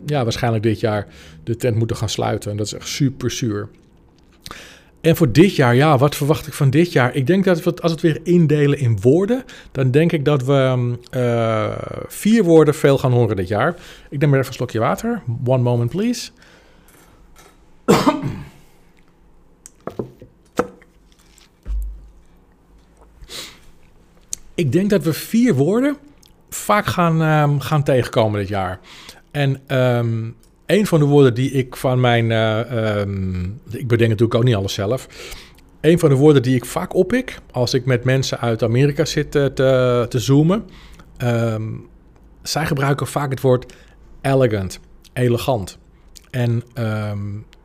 ja, 0.06 0.24
waarschijnlijk 0.24 0.63
dit 0.63 0.80
jaar 0.80 1.08
de 1.44 1.56
tent 1.56 1.75
moeten 1.75 1.98
gaan 1.98 2.10
sluiten. 2.10 2.51
En 2.51 2.58
dat 2.58 2.66
is 2.66 2.74
echt 2.74 2.88
super 2.88 3.32
zuur. 3.32 3.70
En 5.01 5.16
voor 5.16 5.32
dit 5.32 5.56
jaar, 5.56 5.75
ja, 5.75 5.98
wat 5.98 6.16
verwacht 6.16 6.48
ik 6.48 6.54
van 6.54 6.70
dit 6.70 6.92
jaar? 6.92 7.16
Ik 7.16 7.28
denk 7.28 7.44
dat 7.44 7.63
we, 7.63 7.75
als 7.82 7.82
we 7.82 7.89
het 7.89 8.01
weer 8.01 8.34
indelen 8.34 8.80
in 8.80 9.01
woorden, 9.01 9.44
dan 9.72 9.92
denk 9.92 10.12
ik 10.12 10.25
dat 10.25 10.44
we 10.44 10.96
uh, 11.16 11.72
vier 12.08 12.44
woorden 12.44 12.74
veel 12.74 12.98
gaan 12.98 13.12
horen 13.12 13.36
dit 13.36 13.48
jaar. 13.48 13.75
Ik 14.10 14.20
neem 14.20 14.30
maar 14.30 14.39
even 14.39 14.51
een 14.51 14.58
slokje 14.58 14.80
water. 14.80 15.22
One 15.46 15.63
moment, 15.63 15.89
please. 15.89 16.32
Ik 24.55 24.72
denk 24.72 24.89
dat 24.89 25.03
we 25.03 25.13
vier 25.13 25.53
woorden 25.55 25.98
vaak 26.50 26.86
gaan, 26.86 27.22
um, 27.22 27.60
gaan 27.60 27.84
tegenkomen 27.84 28.39
dit 28.39 28.50
jaar. 28.50 28.79
En 29.31 29.77
um, 29.77 30.36
een 30.65 30.86
van 30.86 31.00
de 31.00 31.05
woorden 31.05 31.34
die 31.34 31.51
ik 31.51 31.75
van 31.75 32.00
mijn. 32.00 32.29
Uh, 32.29 33.00
um, 33.00 33.62
ik 33.69 33.88
bedenk 33.88 34.10
natuurlijk 34.10 34.36
ook 34.36 34.43
niet 34.43 34.55
alles 34.55 34.74
zelf. 34.74 35.08
Een 35.81 36.00
van 36.00 36.10
de 36.10 36.15
woorden 36.15 36.41
die 36.41 36.55
ik 36.55 36.65
vaak 36.65 36.96
oppik 36.96 37.39
als 37.51 37.74
ik 37.74 37.86
met 37.86 38.03
mensen 38.03 38.39
uit 38.39 38.63
Amerika 38.63 39.05
zit 39.05 39.31
te, 39.31 40.05
te 40.10 40.19
zoomen. 40.19 40.65
zij 42.41 42.65
gebruiken 42.65 43.08
vaak 43.08 43.29
het 43.29 43.41
woord 43.41 43.74
elegant, 44.22 44.79
elegant. 45.13 45.77
En 46.29 46.63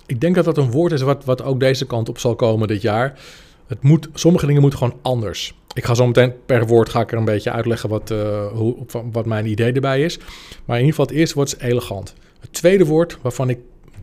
ik 0.07 0.21
denk 0.21 0.35
dat 0.35 0.45
dat 0.45 0.59
een 0.59 0.71
woord 0.71 0.93
is 0.93 1.03
wat, 1.03 1.25
wat 1.25 1.43
ook 1.43 1.61
deze 1.61 1.87
kant 1.87 2.09
op 2.09 2.19
zal 2.19 2.35
komen 2.35 2.69
dit 2.69 2.83
jaar. 2.83 3.19
Het 3.67 3.83
moet, 3.83 4.09
sommige 4.15 4.47
dingen 4.47 4.61
moeten 4.61 4.79
gewoon 4.79 4.99
anders. 5.03 5.55
Ik 5.75 5.85
ga 5.85 5.95
zo 5.95 6.07
meteen 6.07 6.33
per 6.47 6.67
woord 6.67 6.89
ga 6.89 7.01
ik 7.01 7.13
er 7.13 7.19
een 7.19 7.25
beetje 7.25 7.51
uitleggen 7.51 7.89
wat, 7.89 8.11
uh, 8.11 8.47
hoe, 8.47 8.77
wat 9.13 9.27
mijn 9.27 9.47
idee 9.47 9.73
erbij 9.73 10.03
is. 10.03 10.19
Maar 10.65 10.79
in 10.79 10.85
ieder 10.85 10.91
geval 10.91 11.07
het 11.07 11.15
eerste 11.15 11.35
woord 11.35 11.55
is 11.55 11.69
elegant. 11.69 12.15
Het 12.41 12.53
tweede 12.53 12.85
woord 12.85 13.19
waarvan 13.23 13.49
ik 13.49 13.59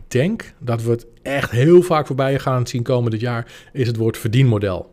denk 0.08 0.54
dat 0.58 0.82
we 0.82 0.90
het 0.90 1.06
echt 1.22 1.50
heel 1.50 1.82
vaak 1.82 2.06
voorbij 2.06 2.38
gaan 2.38 2.66
zien 2.66 2.82
komen 2.82 3.10
dit 3.10 3.20
jaar, 3.20 3.52
is 3.72 3.86
het 3.86 3.96
woord 3.96 4.18
verdienmodel. 4.18 4.90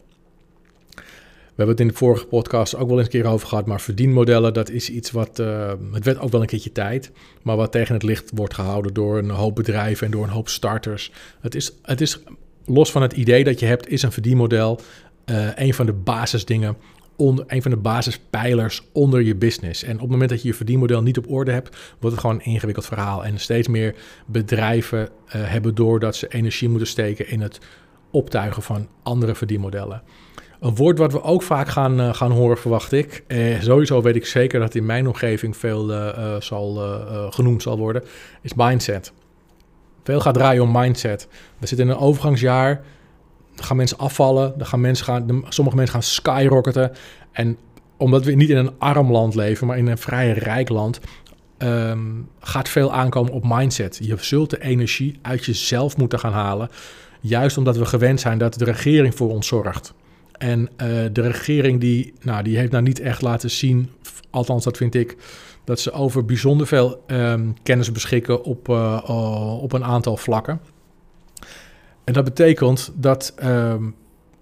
We 1.60 1.66
hebben 1.66 1.84
het 1.84 1.94
in 1.94 2.00
de 2.00 2.06
vorige 2.06 2.26
podcast 2.26 2.76
ook 2.76 2.88
wel 2.88 2.98
eens 2.98 3.06
een 3.06 3.22
keer 3.22 3.32
over 3.32 3.48
gehad, 3.48 3.66
maar 3.66 3.82
verdienmodellen, 3.82 4.54
dat 4.54 4.70
is 4.70 4.90
iets 4.90 5.12
wat, 5.12 5.40
uh, 5.40 5.72
het 5.92 6.06
werd 6.06 6.20
ook 6.20 6.32
wel 6.32 6.42
een 6.42 6.48
keertje 6.48 6.72
tijd, 6.72 7.12
maar 7.42 7.56
wat 7.56 7.72
tegen 7.72 7.94
het 7.94 8.04
licht 8.04 8.32
wordt 8.34 8.54
gehouden 8.54 8.94
door 8.94 9.18
een 9.18 9.30
hoop 9.30 9.56
bedrijven 9.56 10.06
en 10.06 10.12
door 10.12 10.24
een 10.24 10.30
hoop 10.30 10.50
starters. 10.50 11.12
Het 11.40 11.56
is, 11.56 11.74
het 11.82 12.02
is 12.02 12.20
los 12.66 12.92
van 12.92 13.02
het 13.02 13.14
idee 13.14 13.44
dat 13.44 13.60
je 13.60 13.66
hebt, 13.66 13.90
is 13.90 14.02
een 14.02 14.12
verdienmodel 14.12 14.80
uh, 15.26 15.48
een 15.56 15.74
van 15.74 15.86
de 15.86 15.94
basisdingen, 15.94 16.78
onder, 17.16 17.46
een 17.48 17.62
van 17.62 17.72
de 17.72 17.78
basispijlers 17.78 18.84
onder 18.92 19.22
je 19.22 19.36
business. 19.36 19.84
En 19.84 19.94
op 19.94 20.02
het 20.02 20.10
moment 20.10 20.30
dat 20.30 20.42
je 20.42 20.48
je 20.48 20.54
verdienmodel 20.54 21.02
niet 21.02 21.18
op 21.18 21.30
orde 21.30 21.52
hebt, 21.52 21.78
wordt 22.00 22.16
het 22.16 22.20
gewoon 22.20 22.36
een 22.36 22.52
ingewikkeld 22.52 22.86
verhaal. 22.86 23.26
En 23.26 23.40
steeds 23.40 23.68
meer 23.68 23.96
bedrijven 24.26 25.00
uh, 25.00 25.10
hebben 25.32 25.76
door 25.76 26.00
dat 26.00 26.16
ze 26.16 26.28
energie 26.28 26.70
moeten 26.70 26.88
steken 26.88 27.30
in 27.30 27.42
het 27.42 27.60
optuigen 28.12 28.64
van 28.64 28.88
andere 29.04 29.36
verdienmodellen. 29.36 30.02
Een 30.60 30.76
woord 30.76 30.98
wat 30.98 31.12
we 31.12 31.24
ook 31.24 31.44
vaak 31.44 31.68
gaan, 31.68 32.00
uh, 32.00 32.14
gaan 32.14 32.32
horen, 32.32 32.58
verwacht 32.58 32.92
ik. 32.92 33.24
Eh, 33.28 33.62
sowieso 33.62 34.02
weet 34.02 34.16
ik 34.16 34.26
zeker 34.26 34.60
dat 34.60 34.76
in 34.76 34.86
mijn 34.86 35.08
omgeving 35.08 35.58
veel 35.58 35.92
uh, 35.92 36.36
zal, 36.40 36.76
genoemd 37.30 37.62
zal 37.62 37.78
worden, 37.78 38.04
is 38.42 38.54
mindset. 38.54 39.14
Veel 40.04 40.20
gaat 40.20 40.34
draaien 40.34 40.64
om 40.64 40.72
mindset. 40.72 41.28
We 41.58 41.68
zitten 41.68 41.88
in 41.88 41.94
een 41.94 42.00
overgangsjaar. 42.00 42.82
Dan 43.56 43.66
gaan 43.66 43.78
mensen 43.78 43.98
afvallen. 43.98 44.54
Dan 44.58 44.68
gaan 44.68 44.82
mensen 44.82 45.06
gaan, 45.06 45.44
sommige 45.50 45.78
mensen 45.78 45.94
gaan 45.94 46.04
skyrocketen. 46.04 46.92
En 47.32 47.58
omdat 47.98 48.26
we 48.26 48.32
niet 48.32 48.50
in 48.50 48.58
een 48.58 48.80
arm 48.80 49.12
land 49.12 49.36
leven, 49.36 49.68
maar 49.68 49.78
in 49.78 49.88
een 49.88 49.98
vrij 49.98 50.32
rijk 50.32 50.70
land, 50.70 51.00
um, 51.58 52.30
gaat 52.40 52.70
veel 52.70 52.94
aankomen 52.94 53.34
op 53.34 53.44
mindset. 53.48 54.00
Je 54.02 54.16
zult 54.20 54.50
de 54.50 54.62
energie 54.62 55.20
uit 55.22 55.46
jezelf 55.46 55.98
moeten 55.98 56.20
gaan 56.20 56.34
halen. 56.34 56.70
Juist 57.22 57.58
omdat 57.58 57.78
we 57.78 57.86
gewend 57.86 58.20
zijn 58.20 58.38
dat 58.38 58.54
de 58.54 58.66
regering 58.66 59.16
voor 59.16 59.30
ons 59.30 59.48
zorgt. 59.48 59.94
En 60.40 60.60
uh, 60.62 60.68
de 61.12 61.22
regering 61.22 61.80
die, 61.80 62.14
nou, 62.22 62.44
die 62.44 62.58
heeft 62.58 62.72
nou 62.72 62.84
niet 62.84 63.00
echt 63.00 63.22
laten 63.22 63.52
zien, 63.52 63.90
althans 64.30 64.64
dat 64.64 64.78
vind 64.78 64.96
ik, 64.96 65.18
dat 65.64 65.80
ze 65.80 65.92
over 65.92 66.26
bijzonder 66.26 66.68
veel 66.68 67.04
um, 67.08 67.54
kennis 67.64 67.92
beschikken 67.92 68.44
op, 68.44 68.70
uh, 68.70 69.60
op 69.62 69.74
een 69.74 69.84
aantal 69.84 70.18
vlakken. 70.18 70.60
En 72.04 72.14
dat 72.14 72.24
betekent 72.24 72.92
dat 72.96 73.34
um, 73.44 73.96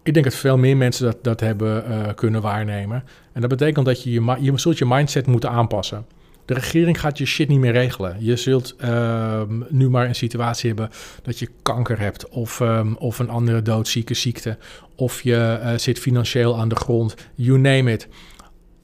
ik 0.04 0.14
denk 0.14 0.26
dat 0.26 0.36
veel 0.36 0.58
meer 0.58 0.78
mensen 0.78 1.06
dat, 1.06 1.24
dat 1.24 1.40
hebben 1.40 2.16
kunnen 2.16 2.42
waarnemen. 2.42 3.04
En 3.34 3.42
dat 3.42 3.50
betekent 3.50 3.86
dat 3.86 4.04
je, 4.04 4.12
je, 4.12 4.38
je 4.40 4.58
zult 4.58 4.78
je 4.78 4.86
mindset 4.86 5.28
moeten 5.28 5.50
aanpassen. 5.50 6.06
De 6.48 6.54
regering 6.54 7.00
gaat 7.00 7.18
je 7.18 7.26
shit 7.26 7.48
niet 7.48 7.60
meer 7.60 7.72
regelen. 7.72 8.16
Je 8.20 8.36
zult 8.36 8.76
uh, 8.82 9.42
nu 9.70 9.90
maar 9.90 10.08
een 10.08 10.16
situatie 10.16 10.68
hebben 10.68 10.90
dat 11.22 11.40
je 11.40 11.50
kanker 11.62 12.00
hebt 12.00 12.30
of, 12.30 12.60
um, 12.60 12.96
of 12.96 13.20
een 13.20 13.30
andere 13.30 13.62
doodzieke 13.62 14.14
ziekte. 14.14 14.58
Of 14.96 15.22
je 15.22 15.60
uh, 15.62 15.78
zit 15.78 16.00
financieel 16.00 16.60
aan 16.60 16.70
de 16.70 16.76
grond. 16.76 17.16
You 17.36 17.60
name 17.60 17.92
it. 17.92 18.08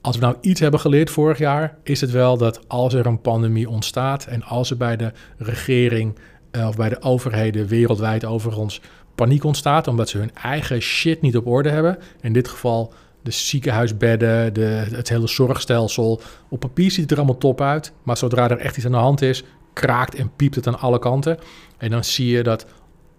Als 0.01 0.15
we 0.15 0.22
nou 0.22 0.36
iets 0.41 0.60
hebben 0.60 0.79
geleerd 0.79 1.10
vorig 1.10 1.38
jaar, 1.38 1.77
is 1.84 2.01
het 2.01 2.12
wel 2.12 2.38
dat 2.38 2.70
als 2.70 2.93
er 2.93 3.05
een 3.05 3.22
pandemie 3.22 3.70
ontstaat 3.70 4.25
en 4.25 4.43
als 4.43 4.70
er 4.70 4.77
bij 4.77 4.98
de 4.98 5.12
regering 5.38 6.17
uh, 6.51 6.67
of 6.67 6.75
bij 6.75 6.89
de 6.89 7.01
overheden 7.01 7.67
wereldwijd 7.67 8.25
overigens 8.25 8.82
paniek 9.15 9.43
ontstaat, 9.43 9.88
omdat 9.88 10.10
ze 10.10 10.17
hun 10.17 10.36
eigen 10.36 10.82
shit 10.82 11.22
niet 11.22 11.38
op 11.38 11.48
orde 11.48 11.70
hebben. 11.70 11.98
In 12.22 12.34
dit 12.34 12.48
geval 12.48 12.93
de 13.24 13.32
ziekenhuisbedden, 13.32 14.53
de, 14.53 14.86
het 14.92 15.10
hele 15.10 15.27
zorgstelsel. 15.27 16.22
Op 16.50 16.60
papier 16.60 16.92
ziet 16.92 17.01
het 17.01 17.12
er 17.12 17.18
allemaal 17.18 17.38
top 17.38 17.62
uit, 17.62 17.94
maar 18.03 18.18
zodra 18.18 18.50
er 18.50 18.58
echt 18.58 18.77
iets 18.77 18.86
aan 18.86 18.92
de 18.92 18.98
hand 18.98 19.22
is, 19.22 19.44
kraakt 19.74 20.15
en 20.15 20.32
piept 20.36 20.56
het 20.56 20.68
aan 20.68 20.80
alle 20.80 21.00
kanten. 21.00 21.38
En 21.77 21.89
dan 21.89 22.03
zie 22.03 22.27
je 22.27 22.44
dat 22.44 22.65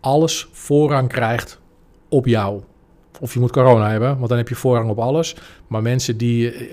alles 0.00 0.49
voorrang 0.52 1.08
krijgt 1.08 1.61
op 2.08 2.26
jou. 2.26 2.62
Of 3.20 3.34
je 3.34 3.40
moet 3.40 3.52
corona 3.52 3.90
hebben, 3.90 4.16
want 4.16 4.28
dan 4.28 4.38
heb 4.38 4.49
je 4.49 4.54
voorrang 4.54 4.90
op 4.90 4.99
alles. 4.99 5.37
Maar 5.66 5.82
mensen 5.82 6.16
die. 6.16 6.52
Eh, 6.52 6.66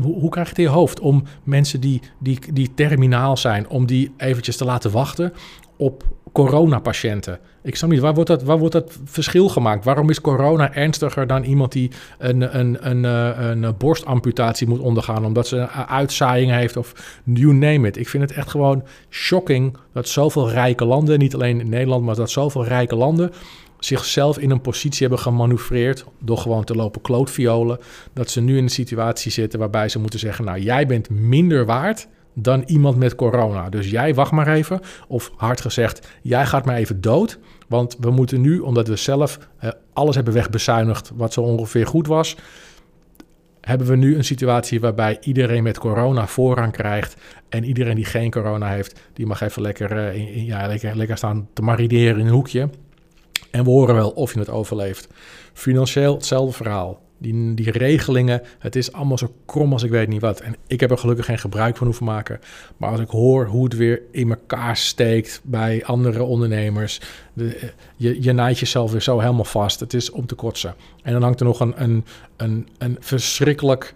hoe, 0.00 0.30
krijg 0.30 0.46
je 0.46 0.52
het 0.52 0.58
in 0.58 0.64
je 0.64 0.76
hoofd 0.78 1.00
om 1.00 1.24
mensen 1.42 1.80
die, 1.80 2.00
die, 2.18 2.38
die 2.52 2.74
terminaal 2.74 3.36
zijn, 3.36 3.68
om 3.68 3.86
die 3.86 4.12
eventjes 4.16 4.56
te 4.56 4.64
laten 4.64 4.90
wachten 4.90 5.32
op 5.76 6.04
coronapatiënten? 6.32 7.38
Ik 7.62 7.76
snap 7.76 7.90
niet, 7.90 8.00
waar 8.00 8.14
wordt, 8.14 8.30
dat, 8.30 8.42
waar 8.42 8.58
wordt 8.58 8.72
dat 8.72 8.98
verschil 9.04 9.48
gemaakt? 9.48 9.84
Waarom 9.84 10.10
is 10.10 10.20
corona 10.20 10.74
ernstiger 10.74 11.26
dan 11.26 11.42
iemand 11.42 11.72
die 11.72 11.90
een, 12.18 12.58
een, 12.58 12.90
een, 12.90 13.04
eh, 13.04 13.48
een, 13.50 13.74
borstamputatie 13.78 14.68
moet 14.68 14.80
ondergaan 14.80 15.24
omdat 15.24 15.46
ze 15.46 15.56
een 15.56 15.68
uitzaaiing 15.68 16.50
heeft 16.50 16.76
of 16.76 17.20
you 17.24 17.52
name 17.52 17.88
it? 17.88 17.96
Ik 17.96 18.08
vind 18.08 18.22
het 18.22 18.32
echt 18.32 18.50
gewoon 18.50 18.82
shocking 19.10 19.76
dat 19.92 20.08
zoveel 20.08 20.50
rijke 20.50 20.84
landen, 20.84 21.18
niet 21.18 21.34
alleen 21.34 21.60
in 21.60 21.68
Nederland, 21.68 22.04
maar 22.04 22.14
dat 22.14 22.30
zoveel 22.30 22.64
rijke 22.64 22.96
landen 22.96 23.32
zichzelf 23.78 24.38
in 24.38 24.50
een 24.50 24.60
positie 24.60 25.00
hebben 25.00 25.18
gemanoeuvreerd 25.18 26.04
door 26.18 26.38
gewoon 26.38 26.64
te 26.64 26.74
lopen 26.74 27.00
klootviolen. 27.00 27.78
Dat 28.12 28.30
ze 28.30 28.40
nu 28.40 28.56
in 28.56 28.62
een 28.62 28.68
situatie 28.68 29.30
zitten 29.30 29.58
waarbij 29.58 29.88
ze 29.88 29.98
moeten 29.98 30.18
zeggen, 30.18 30.44
nou 30.44 30.60
jij 30.60 30.86
bent 30.86 31.10
minder 31.10 31.66
waard 31.66 32.08
dan 32.38 32.62
iemand 32.66 32.96
met 32.96 33.14
corona. 33.14 33.68
Dus 33.68 33.90
jij 33.90 34.14
wacht 34.14 34.32
maar 34.32 34.48
even. 34.48 34.80
Of 35.08 35.30
hard 35.36 35.60
gezegd, 35.60 36.08
jij 36.22 36.46
gaat 36.46 36.64
maar 36.64 36.76
even 36.76 37.00
dood. 37.00 37.38
Want 37.68 37.96
we 38.00 38.10
moeten 38.10 38.40
nu, 38.40 38.58
omdat 38.58 38.88
we 38.88 38.96
zelf 38.96 39.38
eh, 39.58 39.70
alles 39.92 40.14
hebben 40.14 40.34
wegbezuinigd 40.34 41.10
wat 41.14 41.32
zo 41.32 41.40
ongeveer 41.40 41.86
goed 41.86 42.06
was, 42.06 42.36
hebben 43.60 43.86
we 43.86 43.96
nu 43.96 44.16
een 44.16 44.24
situatie 44.24 44.80
waarbij 44.80 45.18
iedereen 45.20 45.62
met 45.62 45.78
corona 45.78 46.26
voorrang 46.26 46.72
krijgt. 46.72 47.16
En 47.48 47.64
iedereen 47.64 47.94
die 47.94 48.04
geen 48.04 48.30
corona 48.30 48.68
heeft, 48.68 49.00
die 49.12 49.26
mag 49.26 49.40
even 49.40 49.62
lekker, 49.62 49.92
uh, 49.96 50.36
in, 50.36 50.44
ja, 50.44 50.66
lekker, 50.66 50.96
lekker 50.96 51.16
staan 51.16 51.48
te 51.52 51.62
marineren 51.62 52.20
in 52.20 52.26
een 52.26 52.32
hoekje. 52.32 52.68
En 53.50 53.64
we 53.64 53.70
horen 53.70 53.94
wel 53.94 54.10
of 54.10 54.32
je 54.32 54.38
het 54.38 54.50
overleeft. 54.50 55.08
Financieel 55.52 56.14
hetzelfde 56.14 56.52
verhaal. 56.52 57.05
Die, 57.18 57.54
die 57.54 57.70
regelingen, 57.70 58.42
het 58.58 58.76
is 58.76 58.92
allemaal 58.92 59.18
zo 59.18 59.34
krom 59.44 59.72
als 59.72 59.82
ik 59.82 59.90
weet 59.90 60.08
niet 60.08 60.20
wat. 60.20 60.40
En 60.40 60.56
ik 60.66 60.80
heb 60.80 60.90
er 60.90 60.98
gelukkig 60.98 61.24
geen 61.24 61.38
gebruik 61.38 61.76
van 61.76 61.86
hoeven 61.86 62.06
maken. 62.06 62.40
Maar 62.76 62.90
als 62.90 63.00
ik 63.00 63.08
hoor 63.08 63.46
hoe 63.46 63.64
het 63.64 63.76
weer 63.76 64.02
in 64.10 64.30
elkaar 64.30 64.76
steekt 64.76 65.40
bij 65.44 65.84
andere 65.84 66.22
ondernemers. 66.22 67.00
De, 67.32 67.72
je, 67.96 68.22
je 68.22 68.32
naait 68.32 68.58
jezelf 68.58 68.90
weer 68.90 69.02
zo 69.02 69.18
helemaal 69.18 69.44
vast. 69.44 69.80
Het 69.80 69.94
is 69.94 70.10
om 70.10 70.26
te 70.26 70.34
kotsen. 70.34 70.74
En 71.02 71.12
dan 71.12 71.22
hangt 71.22 71.40
er 71.40 71.46
nog 71.46 71.60
een, 71.60 71.82
een, 71.82 72.04
een, 72.36 72.68
een 72.78 72.96
verschrikkelijk 73.00 73.94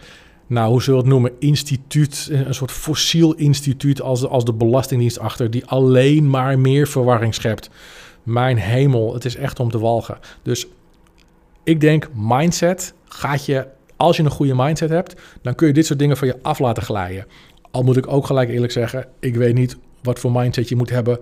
nou, 0.51 0.71
hoe 0.71 0.83
zullen 0.83 0.99
we 1.01 1.05
het 1.05 1.15
noemen, 1.15 1.33
instituut, 1.39 2.29
een 2.31 2.55
soort 2.55 2.71
fossiel 2.71 3.35
instituut 3.35 4.03
als 4.03 4.27
als 4.27 4.45
de 4.45 4.53
Belastingdienst 4.53 5.19
achter, 5.19 5.51
die 5.51 5.67
alleen 5.67 6.31
maar 6.31 6.59
meer 6.59 6.89
verwarring 6.89 7.35
schept. 7.35 7.71
Mijn 8.23 8.57
hemel, 8.57 9.15
het 9.15 9.25
is 9.25 9.37
echt 9.37 9.61
om 9.61 9.71
te 9.71 9.79
walgen. 9.79 10.19
Dus 10.43 10.67
ik 11.65 11.81
denk, 11.81 12.09
mindset 12.15 12.95
gaat 13.05 13.45
je, 13.45 13.67
als 13.97 14.17
je 14.17 14.23
een 14.23 14.31
goede 14.31 14.55
mindset 14.55 14.91
hebt, 14.91 15.21
dan 15.43 15.55
kun 15.55 15.67
je 15.67 15.73
dit 15.73 15.87
soort 15.87 15.99
dingen 15.99 16.17
van 16.17 16.29
je 16.29 16.39
af 16.43 16.59
laten 16.59 16.83
glijden. 16.83 17.27
Al 17.71 17.83
moet 17.83 17.97
ik 17.97 18.07
ook 18.07 18.27
gelijk 18.27 18.51
eerlijk 18.51 18.73
zeggen, 18.73 19.07
ik 19.21 19.37
weet 19.37 19.55
niet 19.55 19.77
wat 20.03 20.19
voor 20.19 20.33
mindset 20.33 20.69
je 20.69 20.77
moet 20.77 20.91
hebben 20.91 21.19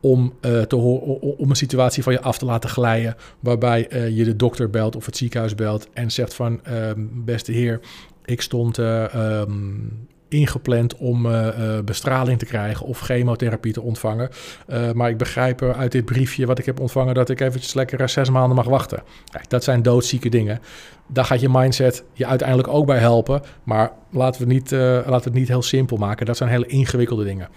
om, 0.00 0.34
uh, 0.40 0.60
te 0.60 0.76
om 0.76 1.50
een 1.50 1.56
situatie 1.56 2.02
van 2.02 2.12
je 2.12 2.20
af 2.20 2.38
te 2.38 2.44
laten 2.44 2.70
glijden. 2.70 3.16
Waarbij 3.40 3.92
uh, 3.92 4.16
je 4.16 4.24
de 4.24 4.36
dokter 4.36 4.70
belt 4.70 4.96
of 4.96 5.06
het 5.06 5.16
ziekenhuis 5.16 5.54
belt 5.54 5.88
en 5.92 6.10
zegt 6.10 6.34
van 6.34 6.60
uh, 6.68 6.90
beste 7.24 7.52
heer, 7.52 7.80
ik 8.24 8.40
stond 8.40 8.78
um, 8.78 10.08
ingepland 10.30 10.96
om 10.96 11.26
uh, 11.26 11.48
bestraling 11.84 12.38
te 12.38 12.44
krijgen 12.44 12.86
of 12.86 13.00
chemotherapie 13.00 13.72
te 13.72 13.82
ontvangen. 13.82 14.28
Uh, 14.68 14.92
maar 14.92 15.10
ik 15.10 15.16
begrijp 15.16 15.62
uit 15.62 15.92
dit 15.92 16.04
briefje 16.04 16.46
wat 16.46 16.58
ik 16.58 16.66
heb 16.66 16.80
ontvangen 16.80 17.14
dat 17.14 17.28
ik 17.28 17.40
eventjes 17.40 17.74
lekker 17.74 18.08
zes 18.08 18.30
maanden 18.30 18.56
mag 18.56 18.66
wachten. 18.66 19.02
Kijk, 19.30 19.50
dat 19.50 19.64
zijn 19.64 19.82
doodzieke 19.82 20.28
dingen. 20.28 20.60
Daar 21.06 21.24
gaat 21.24 21.40
je 21.40 21.48
mindset 21.48 22.04
je 22.12 22.26
uiteindelijk 22.26 22.68
ook 22.68 22.86
bij 22.86 22.98
helpen. 22.98 23.42
Maar 23.64 23.92
laten 24.10 24.46
we, 24.46 24.52
niet, 24.52 24.70
laten 24.70 25.04
we 25.06 25.14
het 25.14 25.32
niet 25.32 25.48
heel 25.48 25.62
simpel 25.62 25.96
maken. 25.96 26.26
Dat 26.26 26.36
zijn 26.36 26.50
hele 26.50 26.66
ingewikkelde 26.66 27.24
dingen. 27.24 27.48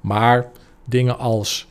Maar 0.00 0.46
dingen 0.84 1.18
als 1.18 1.68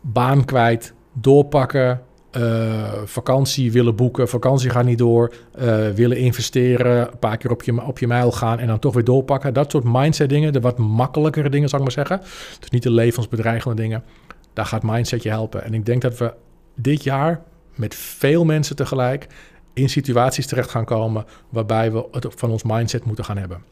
baan 0.00 0.44
kwijt, 0.44 0.94
doorpakken, 1.12 2.02
uh, 2.36 2.92
vakantie 3.04 3.72
willen 3.72 3.96
boeken, 3.96 4.28
vakantie 4.28 4.70
gaat 4.70 4.84
niet 4.84 4.98
door, 4.98 5.32
uh, 5.58 5.88
willen 5.88 6.16
investeren, 6.16 7.00
een 7.12 7.18
paar 7.18 7.36
keer 7.36 7.50
op 7.50 7.62
je, 7.62 7.82
op 7.82 7.98
je 7.98 8.06
mijl 8.06 8.32
gaan 8.32 8.58
en 8.58 8.66
dan 8.66 8.78
toch 8.78 8.94
weer 8.94 9.04
doorpakken. 9.04 9.54
Dat 9.54 9.70
soort 9.70 9.84
mindset 9.86 10.28
dingen, 10.28 10.52
de 10.52 10.60
wat 10.60 10.78
makkelijkere 10.78 11.48
dingen 11.48 11.68
zou 11.68 11.82
ik 11.82 11.96
maar 11.96 12.06
zeggen. 12.06 12.26
Dus 12.60 12.70
niet 12.70 12.82
de 12.82 12.90
levensbedreigende 12.90 13.82
dingen. 13.82 14.04
Daar 14.52 14.66
gaat 14.66 14.82
mindset 14.82 15.22
je 15.22 15.28
helpen. 15.28 15.64
En 15.64 15.74
ik 15.74 15.86
denk 15.86 16.02
dat 16.02 16.18
we 16.18 16.34
dit 16.74 17.04
jaar 17.04 17.42
met 17.74 17.94
veel 17.94 18.44
mensen 18.44 18.76
tegelijk 18.76 19.26
in 19.72 19.88
situaties 19.88 20.46
terecht 20.46 20.70
gaan 20.70 20.84
komen 20.84 21.24
waarbij 21.48 21.92
we 21.92 22.06
het 22.10 22.26
van 22.36 22.50
ons 22.50 22.62
mindset 22.62 23.04
moeten 23.04 23.24
gaan 23.24 23.38
hebben. 23.38 23.62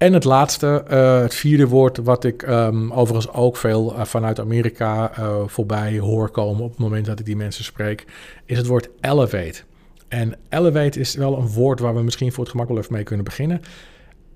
En 0.00 0.12
het 0.12 0.24
laatste, 0.24 0.84
uh, 0.90 1.20
het 1.20 1.34
vierde 1.34 1.68
woord, 1.68 1.96
wat 1.96 2.24
ik 2.24 2.48
um, 2.48 2.92
overigens 2.92 3.34
ook 3.34 3.56
veel 3.56 3.94
uh, 3.94 4.04
vanuit 4.04 4.40
Amerika 4.40 5.12
uh, 5.18 5.34
voorbij 5.46 5.98
hoor 5.98 6.30
komen 6.30 6.64
op 6.64 6.70
het 6.70 6.78
moment 6.78 7.06
dat 7.06 7.18
ik 7.18 7.24
die 7.24 7.36
mensen 7.36 7.64
spreek, 7.64 8.04
is 8.44 8.56
het 8.56 8.66
woord 8.66 8.88
elevate. 9.00 9.62
En 10.08 10.34
elevate 10.48 11.00
is 11.00 11.14
wel 11.14 11.38
een 11.38 11.48
woord 11.48 11.80
waar 11.80 11.94
we 11.94 12.02
misschien 12.02 12.32
voor 12.32 12.44
het 12.44 12.52
gemak 12.52 12.68
wel 12.68 12.78
even 12.78 12.92
mee 12.92 13.02
kunnen 13.02 13.24
beginnen. 13.24 13.60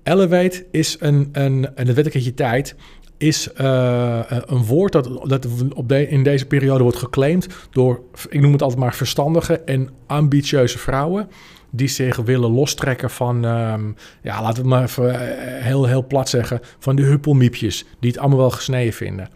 Elevate 0.03 0.65
is 0.71 0.97
een, 0.99 1.29
een, 1.31 1.67
een 1.75 1.93
wettelijke 1.93 2.33
tijd, 2.33 2.75
is 3.17 3.49
een 3.53 4.65
woord 4.65 4.91
dat, 4.91 5.29
dat 5.29 5.47
op 5.73 5.91
in 5.91 6.23
deze 6.23 6.45
periode 6.45 6.83
wordt 6.83 6.97
geclaimd 6.97 7.47
door, 7.71 8.01
ik 8.29 8.41
noem 8.41 8.51
het 8.51 8.61
altijd 8.61 8.79
maar 8.79 8.95
verstandige 8.95 9.59
en 9.59 9.89
ambitieuze 10.05 10.77
vrouwen 10.77 11.29
die 11.75 11.87
zich 11.87 12.15
willen 12.15 12.51
lostrekken 12.51 13.09
van, 13.09 13.43
um, 13.43 13.95
ja, 14.21 14.41
laten 14.41 14.63
we 14.63 14.69
maar 14.69 14.83
even 14.83 15.19
eh, 15.19 15.63
heel, 15.63 15.85
heel 15.85 16.05
plat 16.05 16.29
zeggen, 16.29 16.59
van 16.79 16.95
de 16.95 17.01
huppelmiepjes, 17.01 17.85
die 17.99 18.11
het 18.11 18.19
allemaal 18.19 18.37
wel 18.37 18.49
gesneden 18.49 18.93
vinden. 18.93 19.29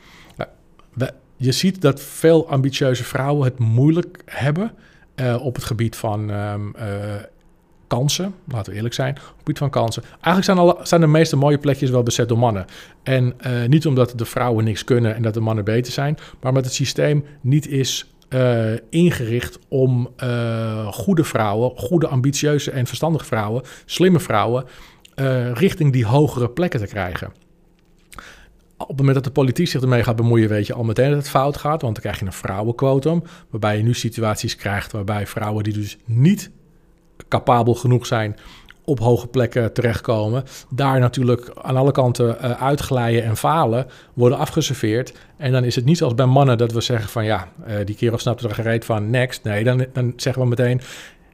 je 1.38 1.51
ziet 1.51 1.81
dat 1.81 2.01
veel 2.01 2.50
ambitieuze 2.50 3.03
vrouwen 3.03 3.43
het 3.43 3.60
moeilijk 3.60 4.22
hebben 4.25 4.72
uh, 5.15 5.46
op 5.46 5.55
het 5.55 5.63
gebied 5.63 5.96
van 5.96 6.29
uh, 6.29 6.53
kansen, 7.88 8.36
laten 8.48 8.72
we 8.72 8.77
eerlijk 8.77 8.96
zijn, 8.96 9.12
op 9.15 9.22
het 9.24 9.34
gebied 9.38 9.58
van 9.58 9.69
kansen. 9.69 10.03
Eigenlijk 10.22 10.46
zijn, 10.46 10.88
zijn 10.88 11.01
de 11.01 11.08
meeste 11.08 11.36
mooie 11.36 11.58
plekjes 11.58 11.89
wel 11.89 12.03
bezet 12.03 12.27
door 12.27 12.38
mannen. 12.38 12.65
En 13.03 13.36
niet 13.67 13.86
omdat 13.86 14.13
de 14.15 14.25
vrouwen 14.25 14.65
niks 14.65 14.84
kunnen 14.84 15.15
en 15.15 15.22
dat 15.22 15.34
de 15.34 15.39
mannen 15.39 15.63
beter 15.63 15.93
zijn, 15.93 16.17
maar 16.39 16.50
omdat 16.50 16.65
het 16.65 16.74
systeem 16.74 17.25
niet 17.41 17.67
is 17.67 18.10
uh, 18.29 18.74
ingericht 18.89 19.59
om 19.67 20.09
uh, 20.24 20.88
goede 20.88 21.24
vrouwen, 21.24 21.71
goede, 21.75 22.07
ambitieuze 22.07 22.71
en 22.71 22.88
verstandige 22.88 23.25
vrouwen, 23.25 23.63
slimme 23.86 24.19
vrouwen, 24.19 24.65
uh, 25.15 25.51
richting 25.51 25.93
die 25.93 26.05
hogere 26.05 26.50
plekken 26.50 26.79
te 26.79 26.88
krijgen. 26.88 27.33
Op 28.77 28.88
het 28.88 28.98
moment 28.98 29.15
dat 29.15 29.24
de 29.24 29.31
politiek 29.31 29.67
zich 29.67 29.81
ermee 29.81 30.03
gaat 30.03 30.15
bemoeien, 30.15 30.50
weet 30.50 30.67
je 30.67 30.74
al 30.74 30.83
meteen 30.83 31.09
dat 31.09 31.17
het 31.17 31.29
fout 31.29 31.57
gaat. 31.57 31.81
Want 31.81 31.93
dan 31.93 32.03
krijg 32.03 32.19
je 32.19 32.25
een 32.25 32.33
vrouwenquotum, 32.33 33.24
waarbij 33.50 33.77
je 33.77 33.83
nu 33.83 33.93
situaties 33.93 34.55
krijgt 34.55 34.91
waarbij 34.91 35.27
vrouwen 35.27 35.63
die 35.63 35.74
dus 35.74 35.98
niet 36.05 36.51
capabel 37.27 37.75
genoeg 37.75 38.05
zijn 38.05 38.36
op 38.89 39.00
hoge 39.00 39.27
plekken 39.27 39.74
terechtkomen. 39.74 40.43
Daar 40.69 41.00
natuurlijk 41.00 41.51
aan 41.62 41.77
alle 41.77 41.91
kanten 41.91 42.38
uh, 42.41 42.51
uitglijden 42.51 43.24
en 43.24 43.38
falen, 43.38 43.88
worden 44.13 44.38
afgeserveerd. 44.38 45.13
En 45.38 45.51
dan 45.51 45.63
is 45.63 45.75
het 45.75 45.86
niet 45.86 45.97
zoals 45.97 46.15
bij 46.15 46.25
mannen 46.25 46.58
dat 46.58 46.71
we 46.71 46.82
zeggen 46.82 47.10
van 47.10 47.25
ja, 47.25 47.47
uh, 47.67 47.75
die 47.86 47.95
kerel 47.95 48.17
snapt 48.17 48.43
er 48.43 48.54
gereed 48.54 48.86
van, 48.86 49.10
next. 49.10 49.43
Nee, 49.43 49.63
dan, 49.63 49.86
dan 49.93 50.13
zeggen 50.15 50.41
we 50.41 50.47
meteen, 50.47 50.82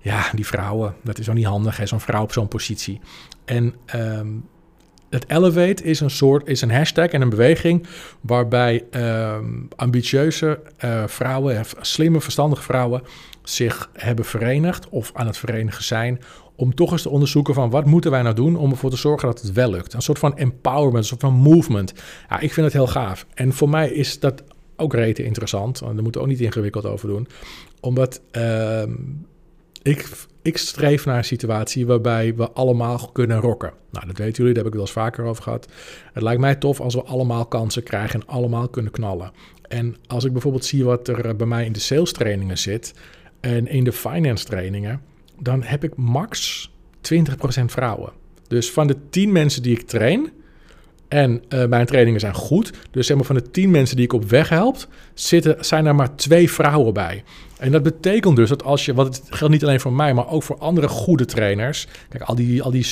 ja, 0.01 0.29
die 0.35 0.45
vrouwen, 0.45 0.95
dat 1.03 1.19
is 1.19 1.29
ook 1.29 1.35
niet 1.35 1.45
handig, 1.45 1.79
zo'n 1.83 1.99
vrouw 1.99 2.23
op 2.23 2.31
zo'n 2.31 2.47
positie. 2.47 2.99
En 3.45 3.75
um, 3.95 4.45
het 5.09 5.29
Elevate 5.29 5.83
is 5.83 5.99
een 5.99 6.09
soort, 6.09 6.47
is 6.47 6.61
een 6.61 6.71
hashtag 6.71 7.07
en 7.07 7.21
een 7.21 7.29
beweging 7.29 7.87
waarbij 8.21 8.83
um, 8.91 9.67
ambitieuze 9.75 10.59
uh, 10.85 11.03
vrouwen, 11.07 11.65
slimme, 11.81 12.21
verstandige 12.21 12.63
vrouwen 12.63 13.01
zich 13.43 13.89
hebben 13.93 14.25
verenigd 14.25 14.89
of 14.89 15.11
aan 15.13 15.27
het 15.27 15.37
verenigen 15.37 15.83
zijn 15.83 16.21
om 16.55 16.75
toch 16.75 16.91
eens 16.91 17.01
te 17.01 17.09
onderzoeken 17.09 17.53
van 17.53 17.69
wat 17.69 17.85
moeten 17.85 18.11
wij 18.11 18.21
nou 18.21 18.35
doen 18.35 18.55
om 18.55 18.71
ervoor 18.71 18.89
te 18.89 18.97
zorgen 18.97 19.27
dat 19.27 19.41
het 19.41 19.51
wel 19.51 19.69
lukt. 19.69 19.93
Een 19.93 20.01
soort 20.01 20.19
van 20.19 20.37
empowerment, 20.37 20.97
een 20.97 21.03
soort 21.03 21.21
van 21.21 21.33
movement. 21.33 21.93
Ja, 22.29 22.39
ik 22.39 22.53
vind 22.53 22.65
het 22.65 22.75
heel 22.75 22.87
gaaf. 22.87 23.25
En 23.33 23.53
voor 23.53 23.69
mij 23.69 23.91
is 23.91 24.19
dat 24.19 24.43
ook 24.75 24.93
rete 24.93 25.23
interessant. 25.23 25.79
Daar 25.79 25.93
moeten 25.93 26.13
we 26.13 26.19
ook 26.19 26.27
niet 26.27 26.41
ingewikkeld 26.41 26.85
over 26.85 27.07
doen. 27.07 27.27
Omdat 27.79 28.21
uh, 28.31 28.83
ik, 29.81 30.09
ik 30.41 30.57
streef 30.57 31.05
naar 31.05 31.17
een 31.17 31.23
situatie 31.23 31.85
waarbij 31.85 32.35
we 32.35 32.51
allemaal 32.51 33.09
kunnen 33.13 33.39
rocken. 33.39 33.73
Nou, 33.91 34.07
dat 34.07 34.17
weten 34.17 34.37
jullie, 34.37 34.53
daar 34.53 34.63
heb 34.63 34.73
ik 34.73 34.79
wel 34.79 34.87
eens 34.87 34.97
vaker 34.97 35.25
over 35.25 35.43
gehad. 35.43 35.67
Het 36.13 36.23
lijkt 36.23 36.41
mij 36.41 36.55
tof 36.55 36.79
als 36.79 36.93
we 36.93 37.03
allemaal 37.03 37.45
kansen 37.45 37.83
krijgen 37.83 38.19
en 38.19 38.27
allemaal 38.27 38.67
kunnen 38.67 38.91
knallen. 38.91 39.31
En 39.67 39.95
als 40.07 40.23
ik 40.23 40.31
bijvoorbeeld 40.31 40.65
zie 40.65 40.85
wat 40.85 41.07
er 41.07 41.35
bij 41.35 41.47
mij 41.47 41.65
in 41.65 41.71
de 41.71 41.79
sales 41.79 42.11
trainingen 42.11 42.57
zit 42.57 42.93
en 43.39 43.67
in 43.67 43.83
de 43.83 43.91
finance 43.91 44.45
trainingen 44.45 45.01
dan 45.39 45.63
heb 45.63 45.83
ik 45.83 45.95
max 45.95 46.69
20% 47.13 47.19
vrouwen. 47.65 48.13
Dus 48.47 48.71
van 48.71 48.87
de 48.87 49.09
10 49.09 49.31
mensen 49.31 49.63
die 49.63 49.77
ik 49.77 49.87
train, 49.87 50.31
en 51.07 51.43
uh, 51.49 51.65
mijn 51.65 51.85
trainingen 51.85 52.19
zijn 52.19 52.33
goed, 52.33 52.73
dus 52.91 53.07
zeg 53.07 53.17
maar 53.17 53.25
van 53.25 53.35
de 53.35 53.51
10 53.51 53.71
mensen 53.71 53.95
die 53.95 54.05
ik 54.05 54.13
op 54.13 54.29
weg 54.29 54.49
help, 54.49 54.77
zitten, 55.13 55.55
zijn 55.59 55.85
er 55.85 55.95
maar 55.95 56.15
twee 56.15 56.51
vrouwen 56.51 56.93
bij. 56.93 57.23
En 57.57 57.71
dat 57.71 57.83
betekent 57.83 58.35
dus 58.35 58.49
dat 58.49 58.63
als 58.63 58.85
je, 58.85 58.93
wat 58.93 59.21
geldt 59.29 59.53
niet 59.53 59.63
alleen 59.63 59.79
voor 59.79 59.93
mij, 59.93 60.13
maar 60.13 60.29
ook 60.29 60.43
voor 60.43 60.57
andere 60.57 60.87
goede 60.87 61.25
trainers. 61.25 61.87
Kijk, 62.09 62.23
al 62.23 62.35
die, 62.35 62.63
al 62.63 62.71
die 62.71 62.83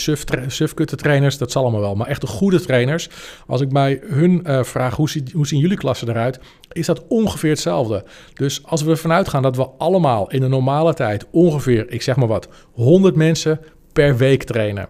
sufkutte 0.48 0.96
trainers, 0.96 1.38
dat 1.38 1.52
zal 1.52 1.62
allemaal 1.62 1.82
wel. 1.82 1.96
Maar 1.96 2.08
echte 2.08 2.28
goede 2.28 2.62
trainers, 2.62 3.10
als 3.48 3.62
ik 3.62 3.70
bij 3.70 4.02
hun 4.04 4.44
uh, 4.48 4.64
vraag 4.64 4.96
hoe, 4.96 5.10
hoe 5.34 5.48
zien 5.48 5.60
jullie 5.60 5.78
klassen 5.78 6.10
eruit, 6.10 6.40
is 6.72 6.86
dat 6.86 7.08
ongeveer 7.08 7.50
hetzelfde. 7.50 8.04
Dus 8.34 8.66
als 8.66 8.82
we 8.82 8.92
ervan 8.92 9.12
uitgaan 9.12 9.42
dat 9.42 9.56
we 9.56 9.70
allemaal 9.78 10.32
in 10.32 10.42
een 10.42 10.50
normale 10.50 10.94
tijd 10.94 11.26
ongeveer, 11.32 11.92
ik 11.92 12.02
zeg 12.02 12.16
maar 12.16 12.28
wat, 12.28 12.48
100 12.72 13.16
mensen 13.16 13.60
per 13.94 14.18
week 14.18 14.44
trainen. 14.44 14.88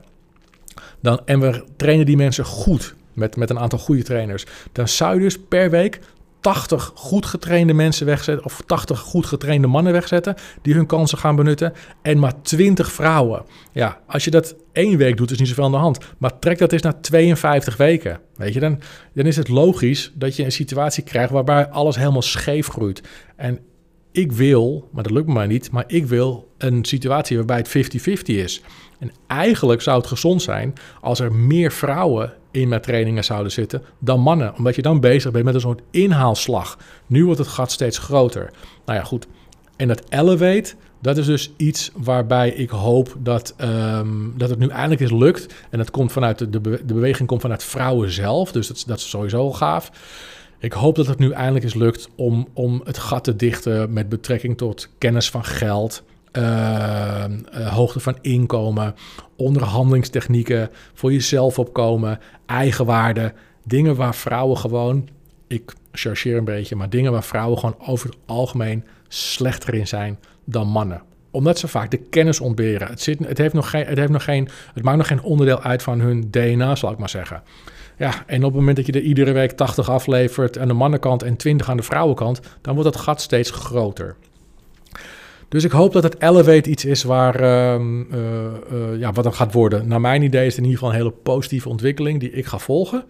Dan, 1.02 1.22
en 1.26 1.40
we 1.40 1.64
trainen 1.76 2.06
die 2.06 2.18
mensen 2.18 2.46
goed 2.46 2.96
met, 3.14 3.36
met 3.36 3.50
een 3.50 3.60
aantal 3.60 3.80
goede 3.80 4.04
trainers. 4.04 4.46
Dan 4.72 4.88
zou 4.88 5.14
je 5.14 5.20
dus 5.20 5.40
per 5.40 5.70
week 5.70 6.00
80 6.44 6.92
goed 6.96 7.26
getrainde 7.26 7.74
mensen 7.74 8.06
wegzetten, 8.06 8.46
of 8.46 8.62
80 8.66 9.00
goed 9.00 9.26
getrainde 9.26 9.68
mannen 9.68 9.94
wegzetten, 9.94 10.36
die 10.62 10.74
hun 10.74 10.86
kansen 10.86 11.18
gaan 11.18 11.36
benutten, 11.36 11.74
en 12.02 12.20
maar 12.20 12.42
20 12.42 12.92
vrouwen. 12.92 13.44
Ja, 13.72 14.00
als 14.08 14.24
je 14.24 14.32
dat 14.32 14.56
één 14.72 14.98
week 14.98 15.18
doet, 15.18 15.32
is 15.32 15.40
niet 15.40 15.48
zoveel 15.48 15.64
aan 15.64 15.72
de 15.72 15.78
hand. 15.78 15.98
Maar 16.18 16.40
trek 16.40 16.58
dat 16.58 16.72
eens 16.72 16.82
naar 16.82 17.02
52 17.02 17.78
weken. 17.78 18.20
Weet 18.36 18.54
je, 18.54 18.60
dan, 18.60 18.80
dan 19.14 19.26
is 19.26 19.36
het 19.36 19.48
logisch 19.48 20.12
dat 20.16 20.36
je 20.36 20.44
een 20.44 20.52
situatie 20.52 21.04
krijgt 21.04 21.32
waarbij 21.32 21.68
alles 21.68 21.96
helemaal 21.96 22.22
scheef 22.22 22.68
groeit. 22.68 23.02
En 23.36 23.60
ik 24.12 24.32
wil, 24.32 24.90
maar 24.92 25.04
dat 25.04 25.12
lukt 25.12 25.28
me 25.28 25.34
maar 25.34 25.48
niet, 25.48 25.72
maar 25.72 25.84
ik 25.88 26.06
wil 26.06 26.52
een 26.58 26.86
situatie 26.86 27.38
waarbij 27.38 27.58
het 27.58 27.94
50-50 28.10 28.22
is. 28.24 28.62
En 29.00 29.12
eigenlijk 29.28 29.82
zou 29.82 29.98
het 29.98 30.08
gezond 30.08 30.42
zijn 30.42 30.74
als 31.02 31.20
er 31.20 31.34
meer 31.34 31.72
vrouwen 31.72 32.34
in 32.54 32.68
mijn 32.68 32.82
trainingen 32.82 33.24
zouden 33.24 33.52
zitten 33.52 33.82
dan 34.00 34.20
mannen. 34.20 34.56
Omdat 34.58 34.76
je 34.76 34.82
dan 34.82 35.00
bezig 35.00 35.32
bent 35.32 35.46
met 35.46 35.54
een 35.54 35.62
soort 35.62 35.82
inhaalslag. 35.92 36.78
Nu 37.08 37.26
wordt 37.26 37.40
het 37.40 37.48
gat 37.48 37.72
steeds 37.72 37.98
groter. 37.98 38.52
Nou 38.86 39.00
ja, 39.00 39.06
goed. 39.06 39.28
En 39.76 39.88
dat 39.88 40.04
elevate, 40.10 40.74
dat 41.02 41.18
is 41.18 41.26
dus 41.26 41.52
iets 41.58 41.92
waarbij 41.96 42.50
ik 42.50 42.70
hoop 42.70 43.16
dat, 43.20 43.56
um, 43.62 44.34
dat 44.38 44.50
het 44.50 44.60
nu 44.60 44.68
eindelijk 44.68 45.02
is 45.02 45.12
lukt. 45.12 45.54
En 45.70 45.78
dat 45.78 45.92
komt 45.92 46.12
vanuit 46.12 46.40
de, 46.40 46.50
de, 46.50 46.80
beweging 46.86 47.28
komt 47.28 47.42
vanuit 47.42 47.64
vrouwen 47.64 48.12
zelf. 48.12 48.52
Dus 48.52 48.68
dat, 48.68 48.84
dat 48.88 48.98
is 48.98 49.10
sowieso 49.10 49.52
gaaf. 49.52 49.92
Ik 50.60 50.74
hoop 50.74 50.96
dat 50.96 51.08
het 51.08 51.20
nu 51.20 51.32
eindelijk 51.32 51.66
is 51.66 51.74
lukt 51.74 52.10
om, 52.16 52.48
om 52.54 52.82
het 52.84 52.98
gat 52.98 53.24
te 53.24 53.36
dichten 53.36 53.94
met 53.94 54.10
betrekking 54.10 54.58
tot 54.58 54.90
kennis 54.98 55.30
van 55.30 55.46
geld, 55.46 56.04
uh, 56.38 57.26
hoogte 57.68 58.00
van 58.00 58.18
inkomen, 58.22 58.96
onderhandelingstechnieken, 59.36 60.70
voor 60.94 61.12
jezelf 61.12 61.60
opkomen, 61.60 62.20
eigenwaarde. 62.46 63.34
Dingen 63.64 63.96
waar 63.96 64.16
vrouwen 64.16 64.58
gewoon, 64.58 65.10
ik 65.48 65.74
chargeer 65.92 66.38
een 66.38 66.46
beetje, 66.46 66.76
maar 66.76 66.90
dingen 66.90 67.12
waar 67.12 67.24
vrouwen 67.24 67.60
gewoon 67.60 67.78
over 67.80 68.10
het 68.10 68.18
algemeen 68.26 68.86
slechter 69.08 69.74
in 69.74 69.88
zijn 69.88 70.20
dan 70.46 70.68
mannen 70.68 71.02
omdat 71.34 71.60
ze 71.60 71.68
vaak 71.68 71.92
de 71.92 71.98
kennis 71.98 72.40
ontberen. 72.40 72.88
Het, 72.88 73.02
zit, 73.02 73.20
het, 73.28 73.38
heeft 73.38 73.54
nog 73.54 73.70
geen, 73.70 73.86
het, 73.86 73.98
heeft 73.98 74.12
nog 74.12 74.24
geen, 74.24 74.50
het 74.74 74.84
maakt 74.84 74.98
nog 74.98 75.08
geen 75.08 75.22
onderdeel 75.22 75.62
uit 75.62 75.84
van 75.84 76.00
hun 76.00 76.28
DNA, 76.32 76.76
zal 76.76 76.92
ik 76.92 76.98
maar 76.98 77.10
zeggen. 77.10 77.44
Ja, 77.98 78.24
en 78.26 78.38
op 78.38 78.52
het 78.52 78.60
moment 78.60 78.78
dat 78.78 78.86
je 78.86 78.92
er 78.92 79.02
iedere 79.02 79.32
week 79.32 79.52
80 79.52 79.90
aflevert 79.90 80.58
aan 80.58 80.68
de 80.68 80.74
mannenkant 80.74 81.24
en 81.24 81.36
20 81.36 81.70
aan 81.70 81.78
de 81.78 81.84
vrouwenkant, 81.84 82.40
dan 82.62 82.76
wordt 82.76 82.94
dat 82.94 83.02
gat 83.02 83.22
steeds 83.22 83.52
groter. 83.52 84.16
Dus 85.54 85.64
ik 85.64 85.72
hoop 85.72 85.94
dat 85.94 86.04
het 86.04 86.22
Elevate 86.22 86.70
iets 86.70 86.86
is 86.86 87.04
waar, 87.04 87.36
ehm, 87.36 88.04
eh, 88.12 88.46
eh, 88.46 89.00
ja, 89.00 89.12
wat 89.12 89.24
dan 89.24 89.34
gaat 89.34 89.54
worden. 89.54 89.88
Naar 89.88 90.02
mijn 90.02 90.22
idee 90.22 90.46
is 90.46 90.56
het 90.56 90.58
in 90.58 90.64
ieder 90.64 90.80
geval 90.80 90.94
een 90.94 91.00
hele 91.00 91.16
positieve 91.24 91.70
ontwikkeling 91.70 92.20
die 92.20 92.32
ik 92.32 92.46
ga 92.46 92.58
volgen. 92.58 93.04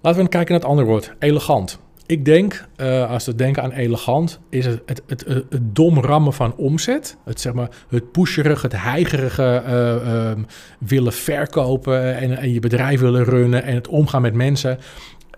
Laten 0.00 0.22
we 0.22 0.28
kijken 0.28 0.52
naar 0.52 0.60
het 0.60 0.70
andere 0.70 0.88
woord, 0.88 1.12
elegant. 1.18 1.78
Ik 2.06 2.24
denk, 2.24 2.66
uh, 2.76 3.10
als 3.10 3.26
we 3.26 3.34
denken 3.34 3.62
aan 3.62 3.72
elegant, 3.72 4.40
is 4.48 4.66
het 4.66 4.82
het, 4.86 5.02
het, 5.06 5.24
het, 5.26 5.74
dom 5.74 5.98
rammen 5.98 6.32
van 6.32 6.56
omzet. 6.56 7.16
Het, 7.24 7.40
zeg 7.40 7.52
maar, 7.52 7.70
het 7.88 8.12
pusherige, 8.12 8.66
het 8.66 8.82
heigerige 8.82 9.62
uh, 9.66 10.44
willen 10.78 11.12
verkopen 11.12 12.16
en, 12.16 12.36
en, 12.38 12.52
je 12.52 12.60
bedrijf 12.60 13.00
willen 13.00 13.24
runnen 13.24 13.62
en 13.62 13.74
het 13.74 13.88
omgaan 13.88 14.22
met 14.22 14.34
mensen. 14.34 14.78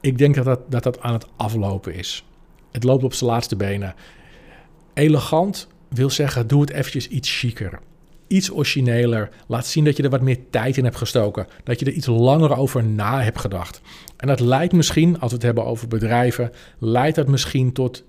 Ik 0.00 0.18
denk 0.18 0.34
dat 0.34 0.44
dat, 0.44 0.60
dat 0.68 0.82
dat 0.82 1.00
aan 1.00 1.12
het 1.12 1.26
aflopen 1.36 1.94
is. 1.94 2.24
Het 2.72 2.84
loopt 2.84 3.04
op 3.04 3.14
zijn 3.14 3.30
laatste 3.30 3.56
benen. 3.56 3.94
Elegant 4.94 5.68
wil 5.94 6.10
zeggen, 6.10 6.46
doe 6.46 6.60
het 6.60 6.70
eventjes 6.70 7.08
iets 7.08 7.38
chiquer. 7.38 7.78
Iets 8.26 8.52
origineler. 8.52 9.30
Laat 9.46 9.66
zien 9.66 9.84
dat 9.84 9.96
je 9.96 10.02
er 10.02 10.10
wat 10.10 10.20
meer 10.20 10.38
tijd 10.50 10.76
in 10.76 10.84
hebt 10.84 10.96
gestoken. 10.96 11.46
Dat 11.64 11.80
je 11.80 11.86
er 11.86 11.92
iets 11.92 12.06
langer 12.06 12.56
over 12.56 12.84
na 12.84 13.22
hebt 13.22 13.40
gedacht. 13.40 13.80
En 14.16 14.26
dat 14.26 14.40
leidt 14.40 14.72
misschien, 14.72 15.20
als 15.20 15.30
we 15.30 15.36
het 15.36 15.46
hebben 15.46 15.64
over 15.64 15.88
bedrijven, 15.88 16.52
leidt 16.78 17.16
dat 17.16 17.28
misschien 17.28 17.72
tot 17.72 18.04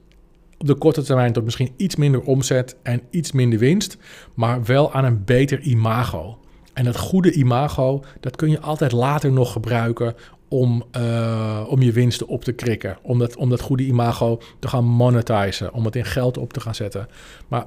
op 0.57 0.67
de 0.67 0.75
korte 0.75 1.01
termijn 1.01 1.33
tot 1.33 1.43
misschien 1.43 1.73
iets 1.77 1.95
minder 1.95 2.21
omzet 2.21 2.75
en 2.83 3.01
iets 3.09 3.31
minder 3.31 3.59
winst, 3.59 3.97
maar 4.33 4.63
wel 4.63 4.93
aan 4.93 5.05
een 5.05 5.23
beter 5.23 5.59
imago. 5.59 6.37
En 6.73 6.83
dat 6.83 6.97
goede 6.97 7.31
imago, 7.31 8.03
dat 8.19 8.35
kun 8.35 8.49
je 8.49 8.59
altijd 8.59 8.91
later 8.91 9.31
nog 9.31 9.51
gebruiken 9.51 10.15
om, 10.53 10.83
uh, 10.97 11.63
om 11.67 11.81
je 11.81 11.91
winsten 11.91 12.27
op 12.27 12.43
te 12.43 12.51
krikken. 12.51 12.97
Om 13.01 13.19
dat, 13.19 13.35
om 13.35 13.49
dat 13.49 13.61
goede 13.61 13.85
imago 13.85 14.41
te 14.59 14.67
gaan 14.67 14.85
monetizen. 14.85 15.73
Om 15.73 15.85
het 15.85 15.95
in 15.95 16.05
geld 16.05 16.37
op 16.37 16.53
te 16.53 16.59
gaan 16.59 16.75
zetten. 16.75 17.07
Maar 17.47 17.65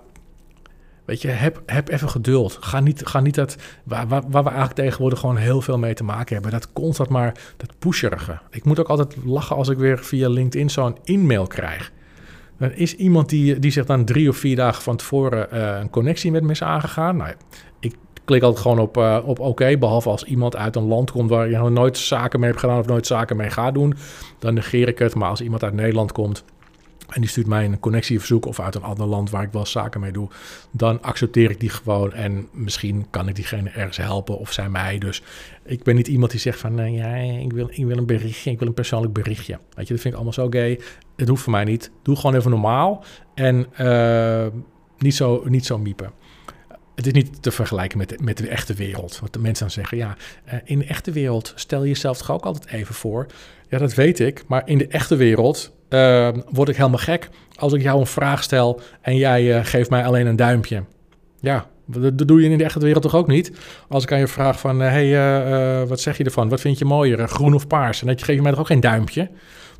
weet 1.04 1.22
je, 1.22 1.28
heb, 1.28 1.62
heb 1.66 1.88
even 1.88 2.08
geduld. 2.08 2.58
Ga 2.60 2.80
niet, 2.80 3.06
ga 3.06 3.20
niet 3.20 3.34
dat, 3.34 3.56
waar, 3.84 4.08
waar, 4.08 4.22
waar 4.28 4.42
we 4.42 4.48
eigenlijk 4.48 4.78
tegenwoordig 4.78 5.18
gewoon 5.18 5.36
heel 5.36 5.60
veel 5.60 5.78
mee 5.78 5.94
te 5.94 6.04
maken 6.04 6.34
hebben. 6.34 6.52
Dat 6.52 6.72
constant 6.72 7.08
maar, 7.08 7.34
dat 7.56 7.78
pusherige. 7.78 8.38
Ik 8.50 8.64
moet 8.64 8.80
ook 8.80 8.88
altijd 8.88 9.16
lachen 9.24 9.56
als 9.56 9.68
ik 9.68 9.78
weer 9.78 9.98
via 9.98 10.28
LinkedIn 10.28 10.70
zo'n 10.70 10.96
e-mail 11.04 11.46
krijg. 11.46 11.92
Er 12.58 12.76
is 12.76 12.94
iemand 12.94 13.28
die, 13.28 13.58
die 13.58 13.70
zich 13.70 13.86
dan 13.86 14.04
drie 14.04 14.28
of 14.28 14.36
vier 14.36 14.56
dagen 14.56 14.82
van 14.82 14.96
tevoren 14.96 15.48
uh, 15.52 15.78
een 15.80 15.90
connectie 15.90 16.30
met 16.30 16.42
me 16.42 16.50
is 16.50 16.62
aangegaan. 16.62 17.16
Nou, 17.16 17.32
ik 17.80 17.94
klik 18.26 18.42
altijd 18.42 18.62
gewoon 18.62 18.78
op, 18.78 18.96
uh, 18.96 19.18
op 19.24 19.40
oké. 19.40 19.78
behalve 19.78 20.08
als 20.08 20.24
iemand 20.24 20.56
uit 20.56 20.76
een 20.76 20.86
land 20.86 21.10
komt 21.10 21.30
waar 21.30 21.50
je 21.50 21.56
nog 21.56 21.70
nooit 21.70 21.98
zaken 21.98 22.40
mee 22.40 22.48
hebt 22.48 22.60
gedaan 22.60 22.78
of 22.78 22.86
nooit 22.86 23.06
zaken 23.06 23.36
mee 23.36 23.50
gaat 23.50 23.74
doen. 23.74 23.94
Dan 24.38 24.54
negeer 24.54 24.88
ik 24.88 24.98
het. 24.98 25.14
Maar 25.14 25.30
als 25.30 25.40
iemand 25.40 25.62
uit 25.62 25.74
Nederland 25.74 26.12
komt 26.12 26.44
en 27.08 27.20
die 27.20 27.30
stuurt 27.30 27.46
mij 27.46 27.64
een 27.64 27.80
connectieverzoek 27.80 28.46
of 28.46 28.60
uit 28.60 28.74
een 28.74 28.82
ander 28.82 29.06
land 29.06 29.30
waar 29.30 29.42
ik 29.42 29.52
wel 29.52 29.66
zaken 29.66 30.00
mee 30.00 30.12
doe, 30.12 30.28
dan 30.70 31.02
accepteer 31.02 31.50
ik 31.50 31.60
die 31.60 31.68
gewoon. 31.68 32.12
En 32.12 32.48
misschien 32.52 33.06
kan 33.10 33.28
ik 33.28 33.34
diegene 33.34 33.70
ergens 33.70 33.96
helpen 33.96 34.38
of 34.38 34.52
zij 34.52 34.68
mij. 34.68 34.98
Dus 34.98 35.22
ik 35.64 35.82
ben 35.82 35.94
niet 35.94 36.08
iemand 36.08 36.30
die 36.30 36.40
zegt 36.40 36.60
van 36.60 36.92
ja, 36.92 37.14
ik 37.16 37.52
wil, 37.52 37.68
ik 37.70 37.84
wil 37.84 37.96
een 37.96 38.06
berichtje, 38.06 38.50
ik 38.50 38.58
wil 38.58 38.68
een 38.68 38.74
persoonlijk 38.74 39.12
berichtje. 39.12 39.58
Weet 39.74 39.86
je, 39.88 39.92
dat 39.92 40.02
vind 40.02 40.04
ik 40.04 40.14
allemaal 40.14 40.32
zo 40.32 40.46
gay. 40.50 40.80
Het 41.16 41.28
hoeft 41.28 41.42
voor 41.42 41.52
mij 41.52 41.64
niet. 41.64 41.90
Doe 42.02 42.16
gewoon 42.16 42.36
even 42.36 42.50
normaal 42.50 43.04
en 43.34 43.66
uh, 43.80 44.46
niet, 44.98 45.14
zo, 45.14 45.42
niet 45.46 45.66
zo 45.66 45.78
miepen 45.78 46.12
het 46.96 47.06
is 47.06 47.12
niet 47.12 47.42
te 47.42 47.50
vergelijken 47.50 47.98
met, 47.98 48.20
met 48.20 48.36
de 48.36 48.48
echte 48.48 48.74
wereld. 48.74 49.18
Wat 49.20 49.32
de 49.32 49.38
mensen 49.38 49.64
dan 49.64 49.74
zeggen, 49.74 49.96
ja, 49.96 50.16
eh, 50.44 50.58
in 50.64 50.78
de 50.78 50.84
echte 50.84 51.12
wereld 51.12 51.52
stel 51.54 51.82
je 51.82 51.88
jezelf 51.88 52.18
toch 52.18 52.30
ook 52.30 52.44
altijd 52.44 52.66
even 52.66 52.94
voor. 52.94 53.26
Ja, 53.68 53.78
dat 53.78 53.94
weet 53.94 54.20
ik, 54.20 54.44
maar 54.46 54.62
in 54.64 54.78
de 54.78 54.86
echte 54.86 55.16
wereld 55.16 55.72
uh, 55.90 56.28
word 56.50 56.68
ik 56.68 56.76
helemaal 56.76 56.98
gek 56.98 57.28
als 57.54 57.72
ik 57.72 57.82
jou 57.82 58.00
een 58.00 58.06
vraag 58.06 58.42
stel 58.42 58.80
en 59.00 59.16
jij 59.16 59.58
uh, 59.58 59.64
geeft 59.64 59.90
mij 59.90 60.04
alleen 60.04 60.26
een 60.26 60.36
duimpje. 60.36 60.84
Ja, 61.40 61.66
dat 61.86 62.28
doe 62.28 62.42
je 62.42 62.48
in 62.48 62.58
de 62.58 62.64
echte 62.64 62.78
wereld 62.78 63.02
toch 63.02 63.14
ook 63.14 63.26
niet? 63.26 63.52
Als 63.88 64.02
ik 64.02 64.12
aan 64.12 64.18
je 64.18 64.26
vraag 64.26 64.60
van, 64.60 64.80
hé, 64.80 65.08
hey, 65.08 65.86
wat 65.86 66.00
zeg 66.00 66.18
je 66.18 66.24
ervan? 66.24 66.48
Wat 66.48 66.60
vind 66.60 66.78
je 66.78 66.84
mooier, 66.84 67.28
groen 67.28 67.54
of 67.54 67.66
paars? 67.66 68.00
En 68.00 68.06
dat 68.06 68.22
geef 68.22 68.36
je 68.36 68.42
mij 68.42 68.50
toch 68.50 68.60
ook 68.60 68.66
geen 68.66 68.80
duimpje? 68.80 69.30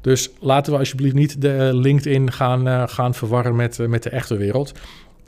Dus 0.00 0.30
laten 0.40 0.72
we 0.72 0.78
alsjeblieft 0.78 1.14
niet 1.14 1.40
de 1.40 1.70
LinkedIn 1.72 2.32
gaan, 2.32 2.88
gaan 2.88 3.14
verwarren 3.14 3.56
met, 3.56 3.78
met 3.88 4.02
de 4.02 4.10
echte 4.10 4.36
wereld. 4.36 4.72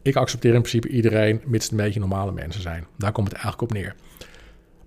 Ik 0.02 0.16
accepteer 0.16 0.54
in 0.54 0.60
principe 0.60 0.88
iedereen, 0.88 1.40
mits 1.46 1.64
het 1.64 1.72
een 1.72 1.84
beetje 1.84 2.00
normale 2.00 2.32
mensen 2.32 2.62
zijn. 2.62 2.86
Daar 2.96 3.12
komt 3.12 3.28
het 3.28 3.36
eigenlijk 3.36 3.70
op 3.70 3.72
neer. 3.72 3.94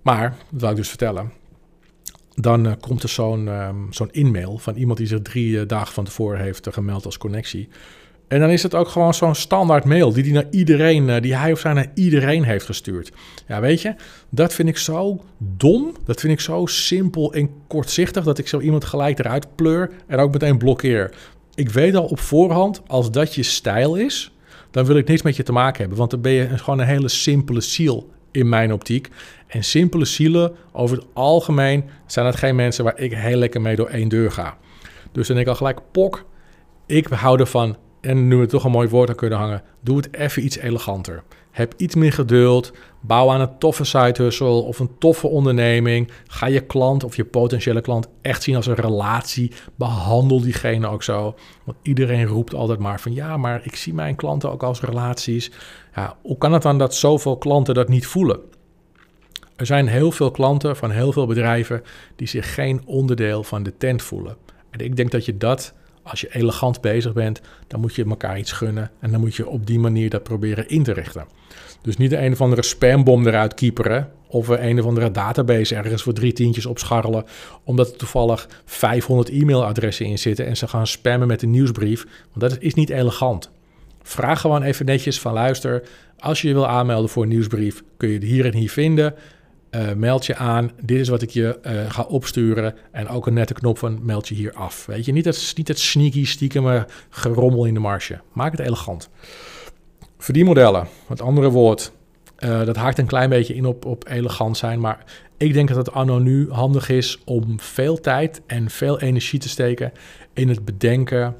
Maar, 0.02 0.36
dat 0.50 0.60
wil 0.60 0.70
ik 0.70 0.76
dus 0.76 0.88
vertellen. 0.88 1.32
Dan 2.34 2.66
uh, 2.66 2.72
komt 2.80 3.02
er 3.02 3.08
zo'n 3.08 3.48
um, 3.48 3.92
zo'n 3.92 4.10
e-mail 4.10 4.58
van 4.58 4.76
iemand 4.76 4.98
die 4.98 5.06
zich 5.06 5.22
drie 5.22 5.48
uh, 5.48 5.62
dagen 5.66 5.94
van 5.94 6.04
tevoren 6.04 6.40
heeft 6.40 6.66
uh, 6.66 6.72
gemeld 6.72 7.04
als 7.04 7.18
connectie. 7.18 7.68
En 8.28 8.40
dan 8.40 8.50
is 8.50 8.62
het 8.62 8.74
ook 8.74 8.88
gewoon 8.88 9.14
zo'n 9.14 9.34
standaard 9.34 9.84
mail 9.84 10.12
die, 10.12 10.22
die 10.22 10.32
naar 10.32 10.46
iedereen, 10.50 11.22
die 11.22 11.36
hij 11.36 11.52
of 11.52 11.58
zij 11.58 11.72
naar 11.72 11.90
iedereen 11.94 12.42
heeft 12.42 12.64
gestuurd. 12.64 13.12
Ja, 13.46 13.60
weet 13.60 13.82
je, 13.82 13.94
dat 14.30 14.54
vind 14.54 14.68
ik 14.68 14.76
zo 14.76 15.24
dom. 15.38 15.96
Dat 16.04 16.20
vind 16.20 16.32
ik 16.32 16.40
zo 16.40 16.66
simpel 16.66 17.32
en 17.32 17.50
kortzichtig 17.66 18.24
dat 18.24 18.38
ik 18.38 18.48
zo 18.48 18.60
iemand 18.60 18.84
gelijk 18.84 19.18
eruit 19.18 19.54
pleur 19.54 19.90
en 20.06 20.18
ook 20.18 20.32
meteen 20.32 20.58
blokkeer. 20.58 21.14
Ik 21.54 21.68
weet 21.68 21.94
al 21.94 22.04
op 22.04 22.20
voorhand, 22.20 22.82
als 22.86 23.10
dat 23.10 23.34
je 23.34 23.42
stijl 23.42 23.96
is, 23.96 24.32
dan 24.72 24.84
wil 24.84 24.96
ik 24.96 25.08
niks 25.08 25.22
met 25.22 25.36
je 25.36 25.42
te 25.42 25.52
maken 25.52 25.80
hebben. 25.80 25.98
Want 25.98 26.10
dan 26.10 26.20
ben 26.20 26.32
je 26.32 26.58
gewoon 26.58 26.78
een 26.78 26.86
hele 26.86 27.08
simpele 27.08 27.60
ziel 27.60 28.10
in 28.30 28.48
mijn 28.48 28.72
optiek. 28.72 29.08
En 29.46 29.64
simpele 29.64 30.04
zielen, 30.04 30.54
over 30.72 30.96
het 30.96 31.06
algemeen, 31.12 31.84
zijn 32.06 32.26
het 32.26 32.36
geen 32.36 32.54
mensen 32.54 32.84
waar 32.84 32.98
ik 32.98 33.12
heel 33.12 33.36
lekker 33.36 33.60
mee 33.60 33.76
door 33.76 33.88
één 33.88 34.08
deur 34.08 34.32
ga. 34.32 34.56
Dus 35.12 35.26
dan 35.26 35.36
denk 35.36 35.48
ik 35.48 35.52
al 35.52 35.58
gelijk, 35.58 35.80
pok, 35.90 36.24
ik 36.86 37.06
hou 37.06 37.40
ervan, 37.40 37.76
en 38.02 38.28
nu 38.28 38.36
we 38.36 38.46
toch 38.46 38.64
een 38.64 38.70
mooi 38.70 38.88
woord 38.88 39.08
aan 39.08 39.14
kunnen 39.14 39.38
hangen, 39.38 39.62
doe 39.80 39.96
het 39.96 40.14
even 40.14 40.44
iets 40.44 40.58
eleganter. 40.58 41.22
Heb 41.50 41.74
iets 41.76 41.94
meer 41.94 42.12
geduld. 42.12 42.72
Bouw 43.00 43.30
aan 43.30 43.40
een 43.40 43.58
toffe 43.58 43.84
side 43.84 44.22
hustle 44.22 44.48
of 44.48 44.78
een 44.78 44.98
toffe 44.98 45.26
onderneming. 45.26 46.10
Ga 46.26 46.46
je 46.46 46.60
klant 46.60 47.04
of 47.04 47.16
je 47.16 47.24
potentiële 47.24 47.80
klant 47.80 48.08
echt 48.20 48.42
zien 48.42 48.56
als 48.56 48.66
een 48.66 48.74
relatie. 48.74 49.52
Behandel 49.74 50.40
diegene 50.40 50.88
ook 50.88 51.02
zo. 51.02 51.34
Want 51.64 51.78
iedereen 51.82 52.26
roept 52.26 52.54
altijd 52.54 52.78
maar 52.78 53.00
van 53.00 53.14
ja, 53.14 53.36
maar 53.36 53.60
ik 53.64 53.76
zie 53.76 53.94
mijn 53.94 54.16
klanten 54.16 54.52
ook 54.52 54.62
als 54.62 54.80
relaties. 54.80 55.50
Ja, 55.94 56.16
hoe 56.22 56.38
kan 56.38 56.52
het 56.52 56.62
dan 56.62 56.78
dat 56.78 56.94
zoveel 56.94 57.36
klanten 57.36 57.74
dat 57.74 57.88
niet 57.88 58.06
voelen? 58.06 58.40
Er 59.56 59.66
zijn 59.66 59.86
heel 59.86 60.12
veel 60.12 60.30
klanten 60.30 60.76
van 60.76 60.90
heel 60.90 61.12
veel 61.12 61.26
bedrijven 61.26 61.82
die 62.16 62.28
zich 62.28 62.54
geen 62.54 62.82
onderdeel 62.84 63.42
van 63.42 63.62
de 63.62 63.76
tent 63.76 64.02
voelen. 64.02 64.36
En 64.70 64.80
ik 64.80 64.96
denk 64.96 65.10
dat 65.10 65.24
je 65.24 65.36
dat 65.36 65.74
als 66.02 66.20
je 66.20 66.34
elegant 66.34 66.80
bezig 66.80 67.12
bent, 67.12 67.40
dan 67.66 67.80
moet 67.80 67.94
je 67.94 68.04
elkaar 68.04 68.38
iets 68.38 68.52
gunnen. 68.52 68.90
En 69.00 69.10
dan 69.10 69.20
moet 69.20 69.34
je 69.34 69.48
op 69.48 69.66
die 69.66 69.78
manier 69.78 70.10
dat 70.10 70.22
proberen 70.22 70.68
in 70.68 70.82
te 70.82 70.92
richten. 70.92 71.26
Dus 71.82 71.96
niet 71.96 72.10
de 72.10 72.18
een 72.18 72.32
of 72.32 72.40
andere 72.40 72.62
spambom 72.62 73.26
eruit 73.26 73.54
kieperen. 73.54 74.10
Of 74.26 74.48
een 74.48 74.80
of 74.80 74.86
andere 74.86 75.10
database 75.10 75.74
ergens 75.74 76.02
voor 76.02 76.12
drie 76.12 76.32
tientjes 76.32 76.66
opscharrelen. 76.66 77.24
Omdat 77.64 77.90
er 77.90 77.96
toevallig 77.96 78.48
500 78.64 79.28
e-mailadressen 79.28 80.06
in 80.06 80.18
zitten. 80.18 80.46
En 80.46 80.56
ze 80.56 80.68
gaan 80.68 80.86
spammen 80.86 81.28
met 81.28 81.42
een 81.42 81.50
nieuwsbrief. 81.50 82.06
Want 82.32 82.52
dat 82.52 82.62
is 82.62 82.74
niet 82.74 82.90
elegant. 82.90 83.50
Vraag 84.02 84.40
gewoon 84.40 84.62
even 84.62 84.86
netjes 84.86 85.20
van 85.20 85.32
luister. 85.32 85.82
Als 86.18 86.42
je 86.42 86.48
je 86.48 86.54
wil 86.54 86.68
aanmelden 86.68 87.10
voor 87.10 87.22
een 87.22 87.28
nieuwsbrief, 87.28 87.82
kun 87.96 88.08
je 88.08 88.14
het 88.14 88.24
hier 88.24 88.44
en 88.44 88.54
hier 88.54 88.70
vinden. 88.70 89.14
Uh, 89.74 89.92
meld 89.92 90.26
je 90.26 90.36
aan, 90.36 90.70
dit 90.80 90.98
is 90.98 91.08
wat 91.08 91.22
ik 91.22 91.30
je 91.30 91.58
uh, 91.66 91.90
ga 91.90 92.02
opsturen. 92.02 92.74
En 92.90 93.08
ook 93.08 93.26
een 93.26 93.34
nette 93.34 93.54
knop 93.54 93.78
van 93.78 93.98
meld 94.02 94.28
je 94.28 94.34
hier 94.34 94.52
af. 94.52 94.86
Weet 94.86 95.04
je, 95.04 95.12
niet 95.12 95.24
het, 95.24 95.52
niet 95.56 95.68
het 95.68 95.78
sneaky, 95.78 96.24
stiekem 96.24 96.84
gerommel 97.10 97.64
in 97.64 97.74
de 97.74 97.80
marge. 97.80 98.20
Maak 98.32 98.50
het 98.50 98.60
elegant. 98.60 99.10
Verdienmodellen, 100.18 100.86
het 101.06 101.20
andere 101.20 101.50
woord. 101.50 101.92
Dat 102.36 102.76
haakt 102.76 102.98
een 102.98 103.06
klein 103.06 103.28
beetje 103.28 103.54
in 103.54 103.66
op, 103.66 103.84
op 103.84 104.08
elegant 104.08 104.56
zijn. 104.56 104.80
Maar 104.80 105.04
ik 105.36 105.52
denk 105.52 105.68
dat 105.68 105.76
het 105.76 105.92
anno 105.92 106.18
nu 106.18 106.50
handig 106.50 106.88
is 106.88 107.18
om 107.24 107.60
veel 107.60 108.00
tijd 108.00 108.42
en 108.46 108.70
veel 108.70 109.00
energie 109.00 109.38
te 109.38 109.48
steken 109.48 109.92
in 110.32 110.48
het 110.48 110.64
bedenken, 110.64 111.36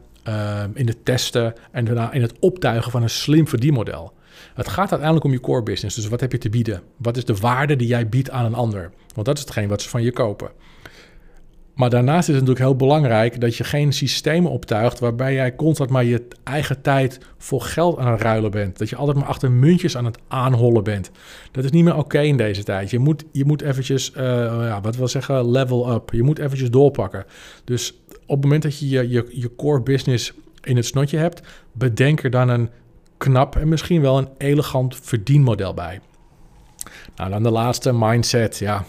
in 0.75 0.87
het 0.87 1.05
testen 1.05 1.55
en 1.71 1.85
daarna 1.85 2.13
in 2.13 2.23
het 2.23 2.35
optuigen 2.39 2.91
van 2.91 3.03
een 3.03 3.11
slim 3.11 3.49
verdienmodel. 3.49 4.13
Het 4.55 4.69
gaat 4.69 4.91
uiteindelijk 4.91 5.25
om 5.25 5.33
je 5.33 5.41
core 5.41 5.63
business. 5.63 5.97
Dus 5.97 6.09
wat 6.09 6.21
heb 6.21 6.33
je 6.33 6.39
te 6.39 6.51
bieden? 6.51 6.83
Wat 6.97 7.17
is 7.17 7.25
de 7.25 7.37
waarde 7.37 7.77
die 7.77 7.89
jij 7.89 8.09
biedt 8.09 8.31
aan 8.31 8.45
een 8.45 8.55
ander? 8.55 8.91
Want 9.15 9.27
dat 9.27 9.37
is 9.37 9.43
hetgeen 9.43 9.69
wat 9.69 9.83
ze 9.83 9.89
van 9.89 10.03
je 10.03 10.13
kopen. 10.13 10.51
Maar 11.75 11.91
daarnaast 11.91 12.29
is 12.29 12.35
het 12.35 12.45
natuurlijk 12.45 12.59
heel 12.59 12.77
belangrijk 12.77 13.41
dat 13.41 13.57
je 13.57 13.65
geen 13.65 13.93
systemen 13.93 14.51
optuigt 14.51 14.99
waarbij 14.99 15.35
jij 15.35 15.55
constant 15.55 15.91
maar 15.91 16.05
je 16.05 16.29
eigen 16.45 16.83
tijd 16.83 17.19
voor 17.39 17.61
geld 17.61 17.99
aan 17.99 18.13
het 18.13 18.21
ruilen 18.21 18.51
bent. 18.51 18.79
Dat 18.79 18.89
je 18.89 18.97
altijd 18.97 19.17
maar 19.17 19.27
achter 19.27 19.51
muntjes 19.51 19.97
aan 19.97 20.05
het 20.05 20.19
aanhollen 20.29 20.85
bent. 20.85 21.11
Dat 21.53 21.65
is 21.65 21.71
niet 21.71 21.85
meer 21.85 21.97
oké 21.97 22.21
in 22.21 22.37
deze 22.37 22.63
tijd. 22.63 22.91
Je 22.91 22.99
moet, 22.99 23.25
je 23.33 23.45
moet 23.45 23.63
eventjes, 23.63 24.13
uh, 24.17 24.23
ja, 24.23 24.81
wat 24.81 24.97
wil 24.97 25.09
zeggen, 25.09 25.51
level 25.51 25.93
up. 25.93 26.13
Je 26.13 26.23
moet 26.23 26.39
eventjes 26.39 26.71
doorpakken. 26.71 27.25
Dus 27.65 27.95
op 28.27 28.37
het 28.37 28.43
moment 28.43 28.63
dat 28.63 28.79
je 28.79 28.89
je, 28.89 29.09
je, 29.09 29.27
je 29.31 29.55
core 29.57 29.83
business 29.83 30.33
in 30.63 30.77
het 30.77 30.87
snotje 30.87 31.19
hebt, 31.19 31.43
bedenk 31.73 32.23
er 32.23 32.31
dan 32.31 32.49
een 32.49 32.71
knap 33.23 33.57
en 33.57 33.69
misschien 33.69 34.01
wel 34.01 34.19
een 34.19 34.29
elegant 34.39 34.97
verdienmodel 35.03 35.75
bij. 35.75 36.01
Nou, 37.17 37.31
dan 37.31 37.43
de 37.43 37.51
laatste, 37.51 37.93
mindset. 37.95 38.59
Ja, 38.59 38.85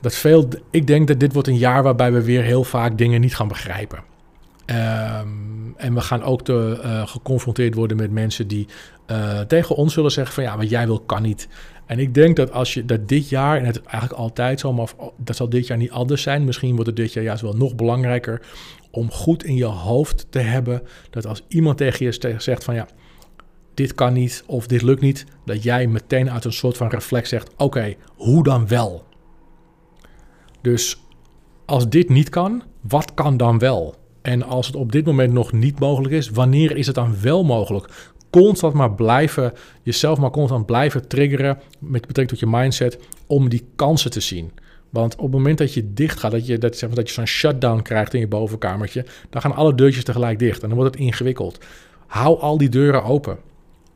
dat 0.00 0.14
veel, 0.14 0.48
ik 0.70 0.86
denk 0.86 1.08
dat 1.08 1.20
dit 1.20 1.32
wordt 1.32 1.48
een 1.48 1.56
jaar 1.56 1.82
waarbij 1.82 2.12
we 2.12 2.22
weer 2.22 2.42
heel 2.42 2.64
vaak 2.64 2.98
dingen 2.98 3.20
niet 3.20 3.36
gaan 3.36 3.48
begrijpen. 3.48 3.98
Ehm, 4.64 5.28
en 5.76 5.94
we 5.94 6.00
gaan 6.00 6.22
ook 6.22 6.42
te, 6.42 6.80
uh, 6.84 7.06
geconfronteerd 7.06 7.74
worden 7.74 7.96
met 7.96 8.10
mensen 8.10 8.48
die 8.48 8.66
uh, 9.10 9.40
tegen 9.40 9.76
ons 9.76 9.94
zullen 9.94 10.10
zeggen 10.10 10.34
van 10.34 10.44
ja, 10.44 10.56
wat 10.56 10.70
jij 10.70 10.86
wil 10.86 11.00
kan 11.00 11.22
niet. 11.22 11.48
En 11.86 11.98
ik 11.98 12.14
denk 12.14 12.36
dat 12.36 12.52
als 12.52 12.74
je 12.74 12.84
dat 12.84 13.08
dit 13.08 13.28
jaar, 13.28 13.58
en 13.58 13.64
het 13.64 13.82
eigenlijk 13.82 14.20
altijd 14.20 14.60
zo, 14.60 14.72
maar 14.72 14.88
dat 15.16 15.36
zal 15.36 15.48
dit 15.48 15.66
jaar 15.66 15.78
niet 15.78 15.90
anders 15.90 16.22
zijn. 16.22 16.44
Misschien 16.44 16.72
wordt 16.74 16.86
het 16.86 16.96
dit 16.96 17.12
jaar 17.12 17.24
juist 17.24 17.42
wel 17.42 17.56
nog 17.56 17.74
belangrijker 17.74 18.40
om 18.90 19.10
goed 19.10 19.44
in 19.44 19.56
je 19.56 19.64
hoofd 19.64 20.26
te 20.30 20.38
hebben 20.38 20.82
dat 21.10 21.26
als 21.26 21.44
iemand 21.48 21.76
tegen 21.76 22.06
je 22.06 22.36
zegt 22.38 22.64
van 22.64 22.74
ja, 22.74 22.88
dit 23.78 23.94
kan 23.94 24.12
niet 24.12 24.44
of 24.46 24.66
dit 24.66 24.82
lukt 24.82 25.00
niet, 25.00 25.24
dat 25.44 25.62
jij 25.62 25.86
meteen 25.86 26.30
uit 26.30 26.44
een 26.44 26.52
soort 26.52 26.76
van 26.76 26.88
reflex 26.88 27.28
zegt: 27.28 27.50
oké, 27.56 27.94
hoe 28.16 28.42
dan 28.42 28.68
wel? 28.68 29.04
Dus 30.60 31.02
als 31.64 31.88
dit 31.88 32.08
niet 32.08 32.28
kan, 32.28 32.62
wat 32.80 33.14
kan 33.14 33.36
dan 33.36 33.58
wel? 33.58 33.94
En 34.22 34.42
als 34.42 34.66
het 34.66 34.76
op 34.76 34.92
dit 34.92 35.06
moment 35.06 35.32
nog 35.32 35.52
niet 35.52 35.78
mogelijk 35.78 36.14
is, 36.14 36.30
wanneer 36.30 36.76
is 36.76 36.86
het 36.86 36.94
dan 36.94 37.20
wel 37.20 37.44
mogelijk? 37.44 37.88
Constant 38.30 38.74
maar 38.74 38.94
blijven, 38.94 39.52
jezelf 39.82 40.18
maar 40.18 40.30
constant 40.30 40.66
blijven 40.66 41.08
triggeren 41.08 41.58
met 41.78 42.06
betrekking 42.06 42.28
tot 42.28 42.38
je 42.38 42.56
mindset 42.56 42.98
om 43.26 43.48
die 43.48 43.64
kansen 43.76 44.10
te 44.10 44.20
zien. 44.20 44.52
Want 44.90 45.16
op 45.16 45.22
het 45.22 45.32
moment 45.32 45.58
dat 45.58 45.74
je 45.74 45.92
dicht 45.92 46.20
gaat, 46.20 46.30
dat 46.30 46.46
je, 46.46 46.58
dat, 46.58 46.76
zeg 46.76 46.88
maar, 46.88 46.98
dat 46.98 47.08
je 47.08 47.14
zo'n 47.14 47.26
shutdown 47.26 47.82
krijgt 47.82 48.14
in 48.14 48.20
je 48.20 48.28
bovenkamertje, 48.28 49.04
dan 49.30 49.40
gaan 49.40 49.54
alle 49.54 49.74
deurtjes 49.74 50.04
tegelijk 50.04 50.38
dicht 50.38 50.62
en 50.62 50.68
dan 50.68 50.78
wordt 50.78 50.94
het 50.94 51.04
ingewikkeld. 51.04 51.58
Hou 52.06 52.40
al 52.40 52.58
die 52.58 52.68
deuren 52.68 53.04
open. 53.04 53.38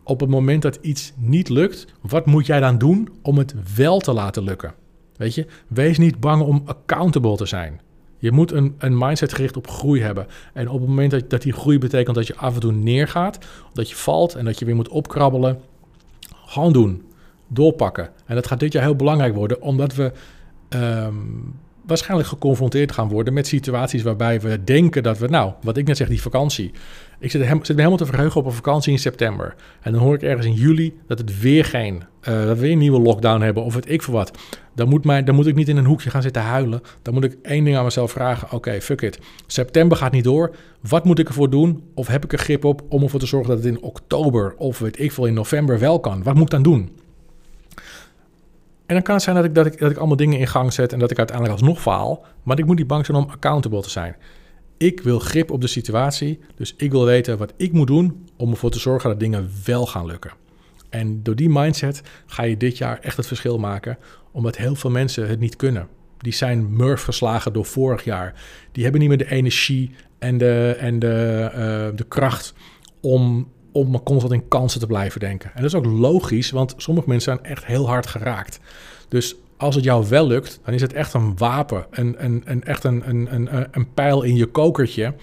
Op 0.04 0.20
het 0.20 0.30
moment 0.30 0.62
dat 0.62 0.78
iets 0.80 1.12
niet 1.16 1.48
lukt, 1.48 1.86
wat 2.00 2.26
moet 2.26 2.46
jij 2.46 2.60
dan 2.60 2.78
doen 2.78 3.08
om 3.22 3.38
het 3.38 3.54
wel 3.76 3.98
te 3.98 4.12
laten 4.12 4.44
lukken? 4.44 4.74
Weet 5.16 5.34
je, 5.34 5.46
wees 5.68 5.98
niet 5.98 6.20
bang 6.20 6.42
om 6.42 6.62
accountable 6.64 7.36
te 7.36 7.46
zijn. 7.46 7.80
Je 8.18 8.32
moet 8.32 8.52
een, 8.52 8.74
een 8.78 8.98
mindset 8.98 9.34
gericht 9.34 9.56
op 9.56 9.68
groei 9.68 10.02
hebben. 10.02 10.26
En 10.52 10.68
op 10.68 10.80
het 10.80 10.88
moment 10.88 11.30
dat, 11.30 11.42
die 11.42 11.52
groei 11.52 11.78
betekent 11.78 12.16
dat 12.16 12.26
je 12.26 12.36
af 12.36 12.54
en 12.54 12.60
toe 12.60 12.72
neergaat, 12.72 13.38
dat 13.72 13.88
je 13.88 13.96
valt 13.96 14.34
en 14.34 14.44
dat 14.44 14.58
je 14.58 14.64
weer 14.64 14.74
moet 14.74 14.88
opkrabbelen, 14.88 15.60
gewoon 16.46 16.72
doen. 16.72 17.02
Doorpakken. 17.48 18.10
En 18.26 18.34
dat 18.34 18.46
gaat 18.46 18.60
dit 18.60 18.72
jaar 18.72 18.82
heel 18.82 18.96
belangrijk 18.96 19.34
worden, 19.34 19.60
omdat 19.62 19.94
we 19.94 20.12
ehm, 20.68 21.14
waarschijnlijk 21.86 22.28
geconfronteerd 22.28 22.92
gaan 22.92 23.08
worden 23.08 23.34
met 23.34 23.46
situaties 23.46 24.02
waarbij 24.02 24.40
we 24.40 24.64
denken 24.64 25.02
dat 25.02 25.18
we, 25.18 25.26
nou, 25.26 25.52
wat 25.62 25.76
ik 25.76 25.86
net 25.86 25.96
zeg, 25.96 26.08
die 26.08 26.22
vakantie. 26.22 26.70
Ik 27.18 27.30
zit, 27.30 27.42
zit 27.42 27.68
me 27.68 27.74
helemaal 27.74 27.96
te 27.96 28.06
verheugen 28.06 28.40
op 28.40 28.46
een 28.46 28.52
vakantie 28.52 28.92
in 28.92 28.98
september. 28.98 29.54
En 29.80 29.92
dan 29.92 30.00
hoor 30.00 30.14
ik 30.14 30.22
ergens 30.22 30.46
in 30.46 30.52
juli 30.52 30.94
dat 31.06 31.18
het 31.18 31.40
weer 31.40 31.64
geen, 31.64 31.94
uh, 31.94 32.44
dat 32.44 32.56
we 32.56 32.62
weer 32.62 32.72
een 32.72 32.78
nieuwe 32.78 33.00
lockdown 33.00 33.40
hebben 33.40 33.62
of 33.62 33.74
het 33.74 33.90
ik 33.90 34.02
voor 34.02 34.14
wat. 34.14 34.38
Dan 34.74 34.88
moet, 34.88 35.04
mij, 35.04 35.24
dan 35.24 35.34
moet 35.34 35.46
ik 35.46 35.54
niet 35.54 35.68
in 35.68 35.76
een 35.76 35.84
hoekje 35.84 36.10
gaan 36.10 36.22
zitten 36.22 36.42
huilen. 36.42 36.82
Dan 37.02 37.14
moet 37.14 37.24
ik 37.24 37.36
één 37.42 37.64
ding 37.64 37.76
aan 37.76 37.84
mezelf 37.84 38.10
vragen. 38.10 38.52
Oké, 38.52 38.80
fuck 38.80 39.02
it. 39.02 39.18
September 39.46 39.96
gaat 39.96 40.12
niet 40.12 40.24
door. 40.24 40.54
Wat 40.80 41.04
moet 41.04 41.18
ik 41.18 41.28
ervoor 41.28 41.50
doen? 41.50 41.82
Of 41.94 42.06
heb 42.06 42.24
ik 42.24 42.32
er 42.32 42.38
grip 42.38 42.64
op 42.64 42.82
om 42.88 43.02
ervoor 43.02 43.20
te 43.20 43.26
zorgen 43.26 43.48
dat 43.54 43.64
het 43.64 43.74
in 43.74 43.82
oktober 43.82 44.54
of 44.56 44.78
weet 44.78 45.00
ik 45.00 45.12
veel 45.12 45.26
in 45.26 45.34
november 45.34 45.78
wel 45.78 46.00
kan? 46.00 46.22
Wat 46.22 46.34
moet 46.34 46.42
ik 46.42 46.50
dan 46.50 46.62
doen? 46.62 46.90
En 48.86 48.94
dan 48.94 49.02
kan 49.02 49.14
het 49.14 49.24
zijn 49.24 49.36
dat 49.36 49.44
ik, 49.44 49.54
dat, 49.54 49.66
ik, 49.66 49.78
dat 49.78 49.90
ik 49.90 49.96
allemaal 49.96 50.16
dingen 50.16 50.38
in 50.38 50.46
gang 50.46 50.72
zet 50.72 50.92
en 50.92 50.98
dat 50.98 51.10
ik 51.10 51.18
uiteindelijk 51.18 51.60
alsnog 51.60 51.80
faal. 51.80 52.24
Maar 52.42 52.58
ik 52.58 52.66
moet 52.66 52.76
niet 52.76 52.86
bang 52.86 53.06
zijn 53.06 53.18
om 53.18 53.30
accountable 53.30 53.82
te 53.82 53.90
zijn. 53.90 54.16
Ik 54.76 55.00
wil 55.00 55.18
grip 55.18 55.50
op 55.50 55.60
de 55.60 55.66
situatie, 55.66 56.40
dus 56.54 56.74
ik 56.76 56.90
wil 56.90 57.04
weten 57.04 57.38
wat 57.38 57.52
ik 57.56 57.72
moet 57.72 57.86
doen 57.86 58.26
om 58.36 58.50
ervoor 58.50 58.70
te 58.70 58.78
zorgen 58.78 59.10
dat 59.10 59.20
dingen 59.20 59.50
wel 59.64 59.86
gaan 59.86 60.06
lukken. 60.06 60.32
En 60.90 61.22
door 61.22 61.36
die 61.36 61.48
mindset 61.48 62.02
ga 62.26 62.42
je 62.42 62.56
dit 62.56 62.78
jaar 62.78 62.98
echt 62.98 63.16
het 63.16 63.26
verschil 63.26 63.58
maken, 63.58 63.98
omdat 64.32 64.56
heel 64.56 64.74
veel 64.74 64.90
mensen 64.90 65.28
het 65.28 65.40
niet 65.40 65.56
kunnen. 65.56 65.88
Die 66.18 66.32
zijn 66.32 66.76
murf 66.76 67.02
geslagen 67.02 67.52
door 67.52 67.64
vorig 67.64 68.04
jaar. 68.04 68.34
Die 68.72 68.82
hebben 68.82 69.00
niet 69.00 69.08
meer 69.08 69.18
de 69.18 69.30
energie 69.30 69.90
en 70.18 70.38
de, 70.38 70.76
en 70.78 70.98
de, 70.98 71.50
uh, 71.52 71.96
de 71.96 72.04
kracht 72.04 72.54
om, 73.00 73.48
om 73.72 74.02
constant 74.02 74.32
in 74.32 74.48
kansen 74.48 74.80
te 74.80 74.86
blijven 74.86 75.20
denken. 75.20 75.50
En 75.54 75.62
dat 75.62 75.72
is 75.72 75.78
ook 75.78 75.86
logisch, 75.86 76.50
want 76.50 76.74
sommige 76.76 77.08
mensen 77.08 77.32
zijn 77.34 77.52
echt 77.52 77.64
heel 77.64 77.86
hard 77.88 78.06
geraakt. 78.06 78.60
Dus 79.08 79.36
als 79.56 79.74
het 79.74 79.84
jou 79.84 80.08
wel 80.08 80.26
lukt, 80.26 80.60
dan 80.64 80.74
is 80.74 80.80
het 80.80 80.92
echt 80.92 81.14
een 81.14 81.36
wapen. 81.36 81.86
Een, 81.90 82.24
een, 82.24 82.42
een, 82.44 82.64
echt 82.64 82.84
een, 82.84 83.08
een, 83.08 83.34
een, 83.34 83.68
een 83.70 83.92
pijl 83.94 84.22
in 84.22 84.36
je 84.36 84.46
kokertje. 84.46 85.14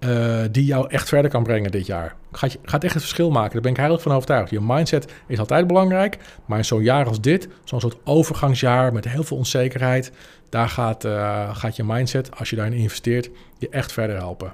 Uh, 0.00 0.40
die 0.50 0.64
jou 0.64 0.88
echt 0.88 1.08
verder 1.08 1.30
kan 1.30 1.42
brengen 1.42 1.70
dit 1.70 1.86
jaar. 1.86 2.14
Gaat, 2.32 2.58
gaat 2.64 2.84
echt 2.84 2.94
het 2.94 3.02
verschil 3.02 3.30
maken. 3.30 3.52
Daar 3.52 3.60
ben 3.60 3.70
ik 3.70 3.76
heilig 3.76 4.02
van 4.02 4.12
overtuigd. 4.12 4.50
Je 4.50 4.60
mindset 4.60 5.12
is 5.26 5.38
altijd 5.38 5.66
belangrijk. 5.66 6.18
Maar 6.46 6.58
in 6.58 6.64
zo'n 6.64 6.82
jaar 6.82 7.06
als 7.06 7.20
dit, 7.20 7.48
zo'n 7.64 7.80
soort 7.80 7.96
overgangsjaar 8.04 8.92
met 8.92 9.08
heel 9.08 9.24
veel 9.24 9.36
onzekerheid. 9.36 10.12
Daar 10.48 10.68
gaat, 10.68 11.04
uh, 11.04 11.56
gaat 11.56 11.76
je 11.76 11.84
mindset, 11.84 12.38
als 12.38 12.50
je 12.50 12.56
daarin 12.56 12.78
investeert, 12.78 13.30
je 13.58 13.68
echt 13.68 13.92
verder 13.92 14.16
helpen. 14.16 14.52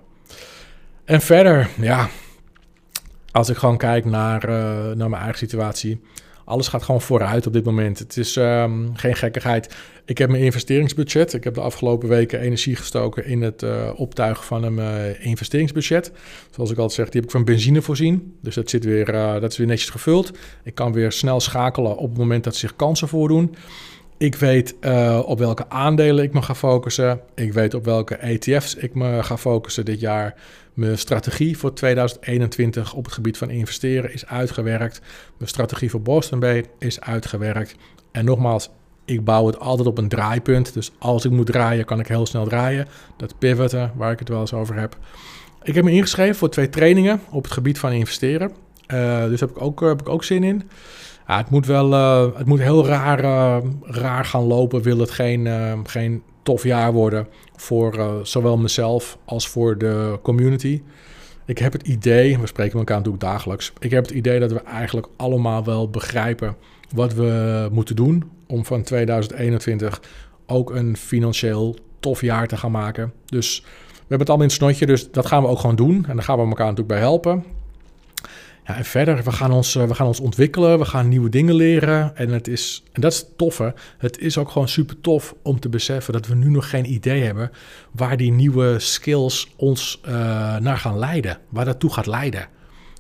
En 1.04 1.20
verder, 1.20 1.68
ja, 1.80 2.08
als 3.38 3.48
ik 3.48 3.56
gewoon 3.56 3.76
kijk 3.76 4.04
naar, 4.04 4.48
uh, 4.48 4.54
naar 4.96 5.10
mijn 5.10 5.22
eigen 5.22 5.38
situatie. 5.38 6.00
Alles 6.44 6.68
gaat 6.68 6.82
gewoon 6.82 7.00
vooruit 7.00 7.46
op 7.46 7.52
dit 7.52 7.64
moment. 7.64 7.98
Het 7.98 8.16
is 8.16 8.36
um, 8.36 8.96
geen 8.96 9.16
gekkigheid. 9.16 9.74
Ik 10.04 10.18
heb 10.18 10.30
mijn 10.30 10.42
investeringsbudget. 10.42 11.32
Ik 11.32 11.44
heb 11.44 11.54
de 11.54 11.60
afgelopen 11.60 12.08
weken 12.08 12.40
energie 12.40 12.76
gestoken 12.76 13.24
in 13.24 13.42
het 13.42 13.62
uh, 13.62 13.90
optuigen 13.96 14.44
van 14.44 14.62
een 14.62 14.76
uh, 14.76 15.26
investeringsbudget. 15.26 16.12
Zoals 16.50 16.70
ik 16.70 16.76
altijd 16.76 16.96
zeg, 16.96 17.04
die 17.08 17.20
heb 17.20 17.24
ik 17.24 17.36
van 17.36 17.44
benzine 17.44 17.82
voorzien. 17.82 18.36
Dus 18.42 18.54
dat, 18.54 18.70
zit 18.70 18.84
weer, 18.84 19.12
dat 19.40 19.50
is 19.50 19.56
weer 19.56 19.66
netjes 19.66 19.90
gevuld. 19.90 20.38
Ik 20.64 20.74
kan 20.74 20.92
weer 20.92 21.12
snel 21.12 21.40
schakelen 21.40 21.96
op 21.96 22.08
het 22.08 22.18
moment 22.18 22.44
dat 22.44 22.56
zich 22.56 22.76
kansen 22.76 23.08
voordoen. 23.08 23.54
Ik 24.18 24.34
weet 24.34 24.74
uh, 24.80 25.22
op 25.24 25.38
welke 25.38 25.68
aandelen 25.68 26.24
ik 26.24 26.32
me 26.32 26.42
ga 26.42 26.54
focussen. 26.54 27.20
Ik 27.34 27.52
weet 27.52 27.74
op 27.74 27.84
welke 27.84 28.14
ETF's 28.14 28.74
ik 28.74 28.94
me 28.94 29.22
ga 29.22 29.36
focussen 29.36 29.84
dit 29.84 30.00
jaar. 30.00 30.34
Mijn 30.74 30.98
strategie 30.98 31.58
voor 31.58 31.74
2021 31.74 32.94
op 32.94 33.04
het 33.04 33.14
gebied 33.14 33.38
van 33.38 33.50
investeren 33.50 34.12
is 34.12 34.26
uitgewerkt. 34.26 35.00
Mijn 35.36 35.50
strategie 35.50 35.90
voor 35.90 36.02
Boston 36.02 36.40
Bay 36.40 36.64
is 36.78 37.00
uitgewerkt. 37.00 37.74
En 38.12 38.24
nogmaals, 38.24 38.70
ik 39.04 39.24
bouw 39.24 39.46
het 39.46 39.58
altijd 39.58 39.88
op 39.88 39.98
een 39.98 40.08
draaipunt. 40.08 40.74
Dus 40.74 40.92
als 40.98 41.24
ik 41.24 41.30
moet 41.30 41.46
draaien, 41.46 41.84
kan 41.84 42.00
ik 42.00 42.08
heel 42.08 42.26
snel 42.26 42.44
draaien. 42.44 42.86
Dat 43.16 43.38
pivoten, 43.38 43.92
waar 43.96 44.12
ik 44.12 44.18
het 44.18 44.28
wel 44.28 44.40
eens 44.40 44.54
over 44.54 44.74
heb. 44.74 44.96
Ik 45.62 45.74
heb 45.74 45.84
me 45.84 45.90
ingeschreven 45.90 46.36
voor 46.36 46.50
twee 46.50 46.68
trainingen 46.68 47.20
op 47.30 47.42
het 47.42 47.52
gebied 47.52 47.78
van 47.78 47.92
investeren. 47.92 48.52
Uh, 48.92 49.24
dus 49.24 49.40
heb 49.40 49.50
ik, 49.50 49.62
ook, 49.62 49.80
heb 49.80 50.00
ik 50.00 50.08
ook 50.08 50.24
zin 50.24 50.44
in. 50.44 50.70
Het 51.36 51.50
moet 51.50 51.66
wel 51.66 51.92
uh, 51.92 52.36
het 52.36 52.46
moet 52.46 52.60
heel 52.60 52.86
raar, 52.86 53.24
uh, 53.24 53.56
raar 53.82 54.24
gaan 54.24 54.42
lopen. 54.42 54.82
Wil 54.82 54.98
het 54.98 55.10
geen, 55.10 55.46
uh, 55.46 55.72
geen 55.84 56.22
tof 56.42 56.62
jaar 56.62 56.92
worden 56.92 57.26
voor 57.56 58.20
zowel 58.22 58.58
mezelf 58.58 59.18
als 59.24 59.48
voor 59.48 59.78
de 59.78 60.18
community. 60.22 60.82
Ik 61.46 61.58
heb 61.58 61.72
het 61.72 61.86
idee, 61.86 62.38
we 62.38 62.46
spreken 62.46 62.78
elkaar 62.78 62.96
natuurlijk 62.96 63.24
dagelijks. 63.24 63.72
Ik 63.78 63.90
heb 63.90 64.06
het 64.06 64.14
idee 64.14 64.40
dat 64.40 64.52
we 64.52 64.62
eigenlijk 64.62 65.08
allemaal 65.16 65.64
wel 65.64 65.90
begrijpen 65.90 66.56
wat 66.94 67.14
we 67.14 67.68
moeten 67.72 67.96
doen 67.96 68.30
om 68.46 68.64
van 68.64 68.82
2021 68.82 70.00
ook 70.46 70.70
een 70.70 70.96
financieel 70.96 71.76
tof 72.00 72.20
jaar 72.20 72.48
te 72.48 72.56
gaan 72.56 72.70
maken. 72.70 73.12
Dus 73.26 73.60
we 73.62 73.98
hebben 73.98 74.18
het 74.18 74.28
allemaal 74.28 74.46
in 74.46 74.52
het 74.52 74.62
snotje, 74.62 74.86
dus 74.86 75.10
dat 75.10 75.26
gaan 75.26 75.42
we 75.42 75.48
ook 75.48 75.58
gewoon 75.58 75.76
doen. 75.76 76.06
En 76.08 76.14
daar 76.14 76.24
gaan 76.24 76.36
we 76.38 76.42
elkaar 76.42 76.66
natuurlijk 76.66 76.88
bij 76.88 76.98
helpen. 76.98 77.44
Ja, 78.68 78.76
en 78.76 78.84
verder, 78.84 79.24
we 79.24 79.32
gaan, 79.32 79.52
ons, 79.52 79.74
we 79.74 79.94
gaan 79.94 80.06
ons 80.06 80.20
ontwikkelen, 80.20 80.78
we 80.78 80.84
gaan 80.84 81.08
nieuwe 81.08 81.28
dingen 81.28 81.54
leren. 81.54 82.16
En, 82.16 82.30
het 82.30 82.48
is, 82.48 82.82
en 82.92 83.00
dat 83.00 83.12
is 83.12 83.18
het 83.18 83.38
toffe. 83.38 83.74
Het 83.98 84.18
is 84.18 84.38
ook 84.38 84.50
gewoon 84.50 84.68
super 84.68 85.00
tof 85.00 85.34
om 85.42 85.60
te 85.60 85.68
beseffen 85.68 86.12
dat 86.12 86.26
we 86.26 86.34
nu 86.34 86.50
nog 86.50 86.70
geen 86.70 86.92
idee 86.92 87.22
hebben 87.22 87.50
waar 87.90 88.16
die 88.16 88.32
nieuwe 88.32 88.78
skills 88.78 89.52
ons 89.56 90.00
uh, 90.06 90.10
naar 90.56 90.78
gaan 90.78 90.98
leiden. 90.98 91.38
Waar 91.48 91.64
dat 91.64 91.80
toe 91.80 91.92
gaat 91.92 92.06
leiden. 92.06 92.48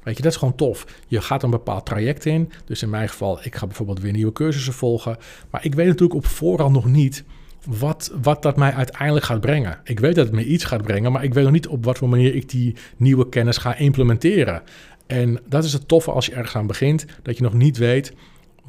Weet 0.02 0.16
je, 0.16 0.22
dat 0.22 0.32
is 0.32 0.38
gewoon 0.38 0.54
tof. 0.54 0.86
Je 1.06 1.20
gaat 1.20 1.42
een 1.42 1.50
bepaald 1.50 1.86
traject 1.86 2.24
in. 2.24 2.52
Dus 2.64 2.82
in 2.82 2.90
mijn 2.90 3.08
geval, 3.08 3.38
ik 3.42 3.56
ga 3.56 3.66
bijvoorbeeld 3.66 4.00
weer 4.00 4.12
nieuwe 4.12 4.32
cursussen 4.32 4.72
volgen. 4.72 5.16
Maar 5.50 5.64
ik 5.64 5.74
weet 5.74 5.86
natuurlijk 5.86 6.18
op 6.18 6.26
voorhand 6.26 6.72
nog 6.72 6.86
niet 6.86 7.24
wat, 7.66 8.12
wat 8.22 8.42
dat 8.42 8.56
mij 8.56 8.72
uiteindelijk 8.72 9.26
gaat 9.26 9.40
brengen. 9.40 9.80
Ik 9.84 10.00
weet 10.00 10.14
dat 10.14 10.26
het 10.26 10.34
me 10.34 10.44
iets 10.44 10.64
gaat 10.64 10.82
brengen, 10.82 11.12
maar 11.12 11.24
ik 11.24 11.34
weet 11.34 11.44
nog 11.44 11.52
niet 11.52 11.68
op 11.68 11.84
wat 11.84 11.98
voor 11.98 12.08
manier 12.08 12.34
ik 12.34 12.48
die 12.48 12.76
nieuwe 12.96 13.28
kennis 13.28 13.56
ga 13.56 13.76
implementeren. 13.76 14.62
En 15.08 15.40
dat 15.48 15.64
is 15.64 15.72
het 15.72 15.88
toffe 15.88 16.10
als 16.10 16.26
je 16.26 16.32
ergens 16.32 16.56
aan 16.56 16.66
begint, 16.66 17.04
dat 17.22 17.36
je 17.36 17.42
nog 17.42 17.54
niet 17.54 17.76
weet 17.76 18.12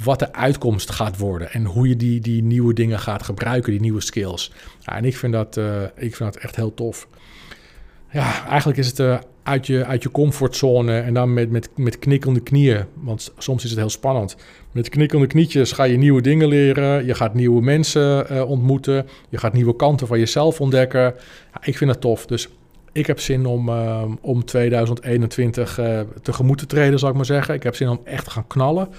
wat 0.03 0.19
de 0.19 0.33
uitkomst 0.33 0.89
gaat 0.89 1.17
worden 1.17 1.51
en 1.51 1.65
hoe 1.65 1.87
je 1.87 1.95
die, 1.95 2.19
die 2.19 2.43
nieuwe 2.43 2.73
dingen 2.73 2.99
gaat 2.99 3.23
gebruiken, 3.23 3.71
die 3.71 3.81
nieuwe 3.81 4.01
skills. 4.01 4.51
Ja, 4.79 4.95
en 4.95 5.05
ik 5.05 5.17
vind, 5.17 5.33
dat, 5.33 5.57
uh, 5.57 5.83
ik 5.83 6.15
vind 6.15 6.33
dat 6.33 6.43
echt 6.43 6.55
heel 6.55 6.73
tof. 6.73 7.07
Ja, 8.11 8.47
eigenlijk 8.47 8.79
is 8.79 8.87
het 8.87 8.99
uh, 8.99 9.17
uit, 9.43 9.67
je, 9.67 9.85
uit 9.85 10.03
je 10.03 10.11
comfortzone 10.11 10.99
en 10.99 11.13
dan 11.13 11.33
met, 11.33 11.51
met, 11.51 11.69
met 11.75 11.99
knikkende 11.99 12.39
knieën, 12.39 12.85
want 12.93 13.33
soms 13.37 13.63
is 13.63 13.69
het 13.69 13.79
heel 13.79 13.89
spannend. 13.89 14.35
Met 14.71 14.89
knikkende 14.89 15.27
knietjes 15.27 15.71
ga 15.71 15.83
je 15.83 15.97
nieuwe 15.97 16.21
dingen 16.21 16.47
leren, 16.47 17.05
je 17.05 17.13
gaat 17.13 17.33
nieuwe 17.33 17.61
mensen 17.61 18.25
uh, 18.31 18.49
ontmoeten, 18.49 19.07
je 19.29 19.37
gaat 19.37 19.53
nieuwe 19.53 19.75
kanten 19.75 20.07
van 20.07 20.19
jezelf 20.19 20.61
ontdekken. 20.61 21.01
Ja, 21.53 21.61
ik 21.61 21.77
vind 21.77 21.91
dat 21.91 22.01
tof, 22.01 22.25
dus 22.25 22.49
ik 22.91 23.07
heb 23.07 23.19
zin 23.19 23.45
om, 23.45 23.69
uh, 23.69 24.03
om 24.21 24.45
2021 24.45 25.79
uh, 25.79 25.99
tegemoet 26.21 26.57
te 26.57 26.65
treden, 26.65 26.99
zal 26.99 27.09
ik 27.09 27.15
maar 27.15 27.25
zeggen. 27.25 27.53
Ik 27.53 27.63
heb 27.63 27.75
zin 27.75 27.89
om 27.89 28.01
echt 28.03 28.23
te 28.23 28.31
gaan 28.31 28.47
knallen. 28.47 28.89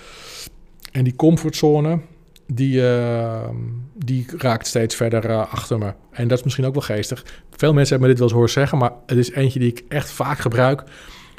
En 0.93 1.05
die 1.05 1.17
comfortzone, 1.17 2.01
die, 2.47 2.81
uh, 2.81 3.49
die 3.95 4.27
raakt 4.37 4.67
steeds 4.67 4.95
verder 4.95 5.31
uh, 5.31 5.53
achter 5.53 5.79
me. 5.79 5.93
En 6.11 6.29
dat 6.29 6.39
is 6.39 6.45
misschien 6.45 6.67
ook 6.67 6.73
wel 6.73 6.83
geestig. 6.83 7.25
Veel 7.51 7.73
mensen 7.73 7.91
hebben 7.91 8.09
me 8.09 8.15
dit 8.15 8.19
wel 8.19 8.27
eens 8.27 8.37
horen 8.37 8.51
zeggen, 8.51 8.79
maar 8.79 8.93
het 9.07 9.19
is 9.19 9.31
eentje 9.31 9.59
die 9.59 9.69
ik 9.69 9.85
echt 9.89 10.11
vaak 10.11 10.39
gebruik. 10.39 10.83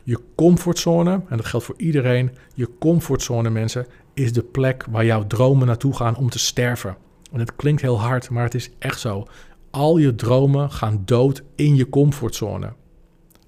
Je 0.03 0.19
comfortzone, 0.35 1.21
en 1.29 1.37
dat 1.37 1.45
geldt 1.45 1.65
voor 1.65 1.75
iedereen, 1.77 2.31
je 2.53 2.69
comfortzone 2.79 3.49
mensen, 3.49 3.87
is 4.13 4.33
de 4.33 4.43
plek 4.43 4.85
waar 4.89 5.05
jouw 5.05 5.27
dromen 5.27 5.67
naartoe 5.67 5.95
gaan 5.95 6.17
om 6.17 6.29
te 6.29 6.39
sterven. 6.39 6.95
En 7.31 7.39
het 7.39 7.55
klinkt 7.55 7.81
heel 7.81 7.99
hard, 7.99 8.29
maar 8.29 8.43
het 8.43 8.55
is 8.55 8.69
echt 8.79 8.99
zo. 8.99 9.27
Al 9.71 9.97
je 9.97 10.15
dromen 10.15 10.71
gaan 10.71 11.01
dood 11.05 11.43
in 11.55 11.75
je 11.75 11.89
comfortzone. 11.89 12.73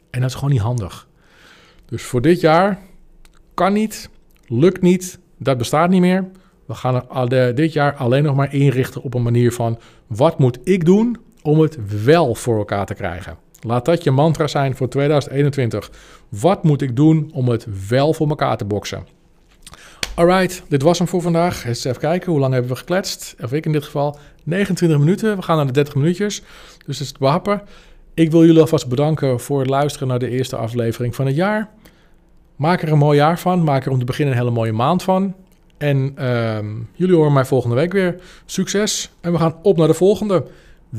En 0.10 0.22
dat 0.22 0.30
is 0.30 0.36
gewoon 0.36 0.52
niet 0.52 0.62
handig. 0.62 1.08
Dus 1.86 2.04
voor 2.04 2.22
dit 2.22 2.42
jaar 2.42 2.80
kan 3.54 3.74
niet, 3.74 4.10
lukt 4.48 4.82
niet, 4.82 5.20
dat 5.38 5.58
bestaat 5.58 5.90
niet 5.90 6.02
meer. 6.02 6.30
We 6.66 6.74
gaan 6.74 7.28
dit 7.56 7.74
jaar 7.74 7.96
alleen 7.96 8.24
nog 8.24 8.36
maar 8.36 8.54
inrichten 8.54 9.02
op 9.02 9.14
een 9.14 9.24
manier 9.24 9.52
van 9.52 9.80
wat 10.08 10.40
moet 10.40 10.60
ik 10.64 10.86
doen 10.86 11.18
om 11.42 11.60
het 11.60 12.04
wel 12.04 12.36
voor 12.36 12.58
elkaar 12.58 12.86
te 12.86 12.94
krijgen. 12.94 13.38
Laat 13.60 13.86
dat 13.86 14.04
je 14.04 14.12
mantra 14.12 14.48
zijn 14.48 14.76
voor 14.76 14.90
2021. 14.90 15.92
Wat 16.30 16.64
moet 16.64 16.82
ik 16.82 16.96
doen 16.96 17.30
om 17.34 17.50
het 17.50 17.68
wel 17.90 18.14
voor 18.14 18.30
elkaar 18.30 18.58
te 18.58 18.66
boksen? 18.66 19.08
Alright, 20.16 20.64
dit 20.68 20.82
was 20.82 20.98
hem 20.98 21.08
voor 21.08 21.22
vandaag. 21.22 21.66
Eens 21.66 21.84
even 21.84 22.00
kijken, 22.00 22.32
hoe 22.32 22.40
lang 22.40 22.54
hebben 22.54 22.72
we 22.72 22.78
gekletst? 22.78 23.36
Of 23.42 23.54
ik 23.54 23.66
in 23.66 23.72
dit 23.72 23.84
geval 23.84 24.18
29 24.44 25.00
minuten. 25.00 25.36
We 25.36 25.42
gaan 25.42 25.56
naar 25.56 25.66
de 25.66 25.72
30 25.72 25.96
minuutjes. 25.96 26.42
Dus 26.86 27.00
het 27.00 27.08
is 27.08 27.18
behappen. 27.18 27.62
Ik 28.14 28.32
wil 28.32 28.46
jullie 28.46 28.62
alvast 28.62 28.88
bedanken 28.88 29.40
voor 29.40 29.60
het 29.60 29.70
luisteren 29.70 30.08
naar 30.08 30.20
de 30.20 30.30
eerste 30.30 30.56
aflevering 30.56 31.16
van 31.16 31.26
het 31.26 31.36
jaar. 31.36 31.70
Maak 32.56 32.82
er 32.82 32.92
een 32.92 32.98
mooi 32.98 33.18
jaar 33.18 33.40
van. 33.40 33.64
Maak 33.64 33.86
er 33.86 33.92
om 33.92 34.00
te 34.00 34.06
beginnen 34.06 34.34
een 34.34 34.40
hele 34.40 34.52
mooie 34.52 34.72
maand 34.72 35.04
van. 35.04 35.36
En 35.78 36.16
uh, 36.20 36.58
jullie 36.94 37.16
horen 37.16 37.34
mij 37.34 37.46
volgende 37.46 37.76
week 37.76 37.92
weer. 37.92 38.16
Succes. 38.46 39.12
En 39.22 39.32
we 39.32 39.38
gaan 39.38 39.56
op 39.62 39.78
naar 39.78 39.88
de 39.88 39.94
volgende. 39.94 40.46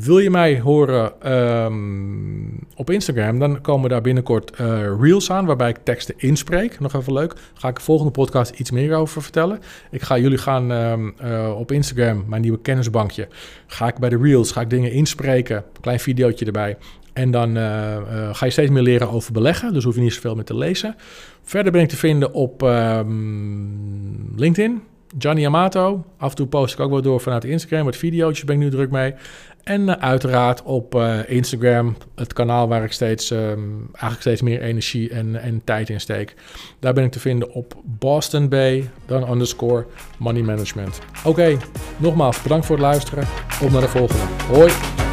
Wil 0.02 0.18
je 0.18 0.30
mij 0.30 0.60
horen 0.60 1.32
um, 1.32 2.58
op 2.74 2.90
Instagram, 2.90 3.38
dan 3.38 3.60
komen 3.60 3.90
daar 3.90 4.00
binnenkort 4.00 4.60
uh, 4.60 4.80
reels 5.00 5.30
aan 5.30 5.46
waarbij 5.46 5.68
ik 5.68 5.76
teksten 5.82 6.14
inspreek. 6.16 6.80
Nog 6.80 6.94
even 6.94 7.12
leuk. 7.12 7.34
Ga 7.54 7.68
ik 7.68 7.74
de 7.74 7.80
volgende 7.80 8.12
podcast 8.12 8.58
iets 8.58 8.70
meer 8.70 8.94
over 8.94 9.22
vertellen. 9.22 9.60
Ik 9.90 10.02
ga 10.02 10.18
jullie 10.18 10.38
gaan 10.38 10.70
um, 10.70 11.14
uh, 11.24 11.58
op 11.58 11.72
Instagram, 11.72 12.24
mijn 12.28 12.42
nieuwe 12.42 12.60
kennisbankje, 12.60 13.28
ga 13.66 13.88
ik 13.88 13.98
bij 13.98 14.08
de 14.08 14.18
reels 14.18 14.52
ga 14.52 14.60
ik 14.60 14.70
dingen 14.70 14.92
inspreken. 14.92 15.64
Klein 15.80 16.00
videootje 16.00 16.44
erbij. 16.44 16.76
En 17.12 17.30
dan 17.30 17.56
uh, 17.56 17.96
ga 18.32 18.44
je 18.44 18.52
steeds 18.52 18.70
meer 18.70 18.82
leren 18.82 19.10
over 19.10 19.32
beleggen. 19.32 19.72
Dus 19.72 19.84
hoef 19.84 19.94
je 19.94 20.00
niet 20.00 20.12
zoveel 20.12 20.34
meer 20.34 20.44
te 20.44 20.56
lezen. 20.56 20.94
Verder 21.42 21.72
ben 21.72 21.82
ik 21.82 21.88
te 21.88 21.96
vinden 21.96 22.32
op 22.32 22.62
um, 22.62 24.32
LinkedIn. 24.36 24.82
Gianni 25.18 25.44
Amato. 25.44 26.04
Af 26.16 26.30
en 26.30 26.36
toe 26.36 26.46
post 26.46 26.74
ik 26.74 26.80
ook 26.80 26.90
wel 26.90 27.02
door 27.02 27.20
vanuit 27.20 27.44
Instagram. 27.44 27.84
Met 27.84 27.96
video's 27.96 28.44
ben 28.44 28.54
ik 28.54 28.62
nu 28.62 28.70
druk 28.70 28.90
mee. 28.90 29.14
En 29.64 29.80
uh, 29.80 29.92
uiteraard 29.92 30.62
op 30.62 30.94
uh, 30.94 31.18
Instagram, 31.26 31.96
het 32.14 32.32
kanaal 32.32 32.68
waar 32.68 32.84
ik 32.84 32.92
steeds, 32.92 33.30
um, 33.30 33.88
eigenlijk 33.92 34.20
steeds 34.20 34.42
meer 34.42 34.60
energie 34.60 35.10
en, 35.10 35.40
en 35.40 35.64
tijd 35.64 35.88
in 35.88 36.00
steek. 36.00 36.34
Daar 36.78 36.92
ben 36.92 37.04
ik 37.04 37.10
te 37.10 37.20
vinden 37.20 37.52
op 37.52 37.74
Boston 37.84 38.48
Bay, 38.48 38.90
dan 39.06 39.30
underscore 39.30 39.86
money 40.18 40.42
management. 40.42 40.98
Oké, 41.24 41.56
nogmaals 41.96 42.42
bedankt 42.42 42.66
voor 42.66 42.76
het 42.76 42.84
luisteren. 42.84 43.26
Op 43.62 43.70
naar 43.70 43.80
de 43.80 43.88
volgende. 43.88 44.24
Hoi! 44.48 45.03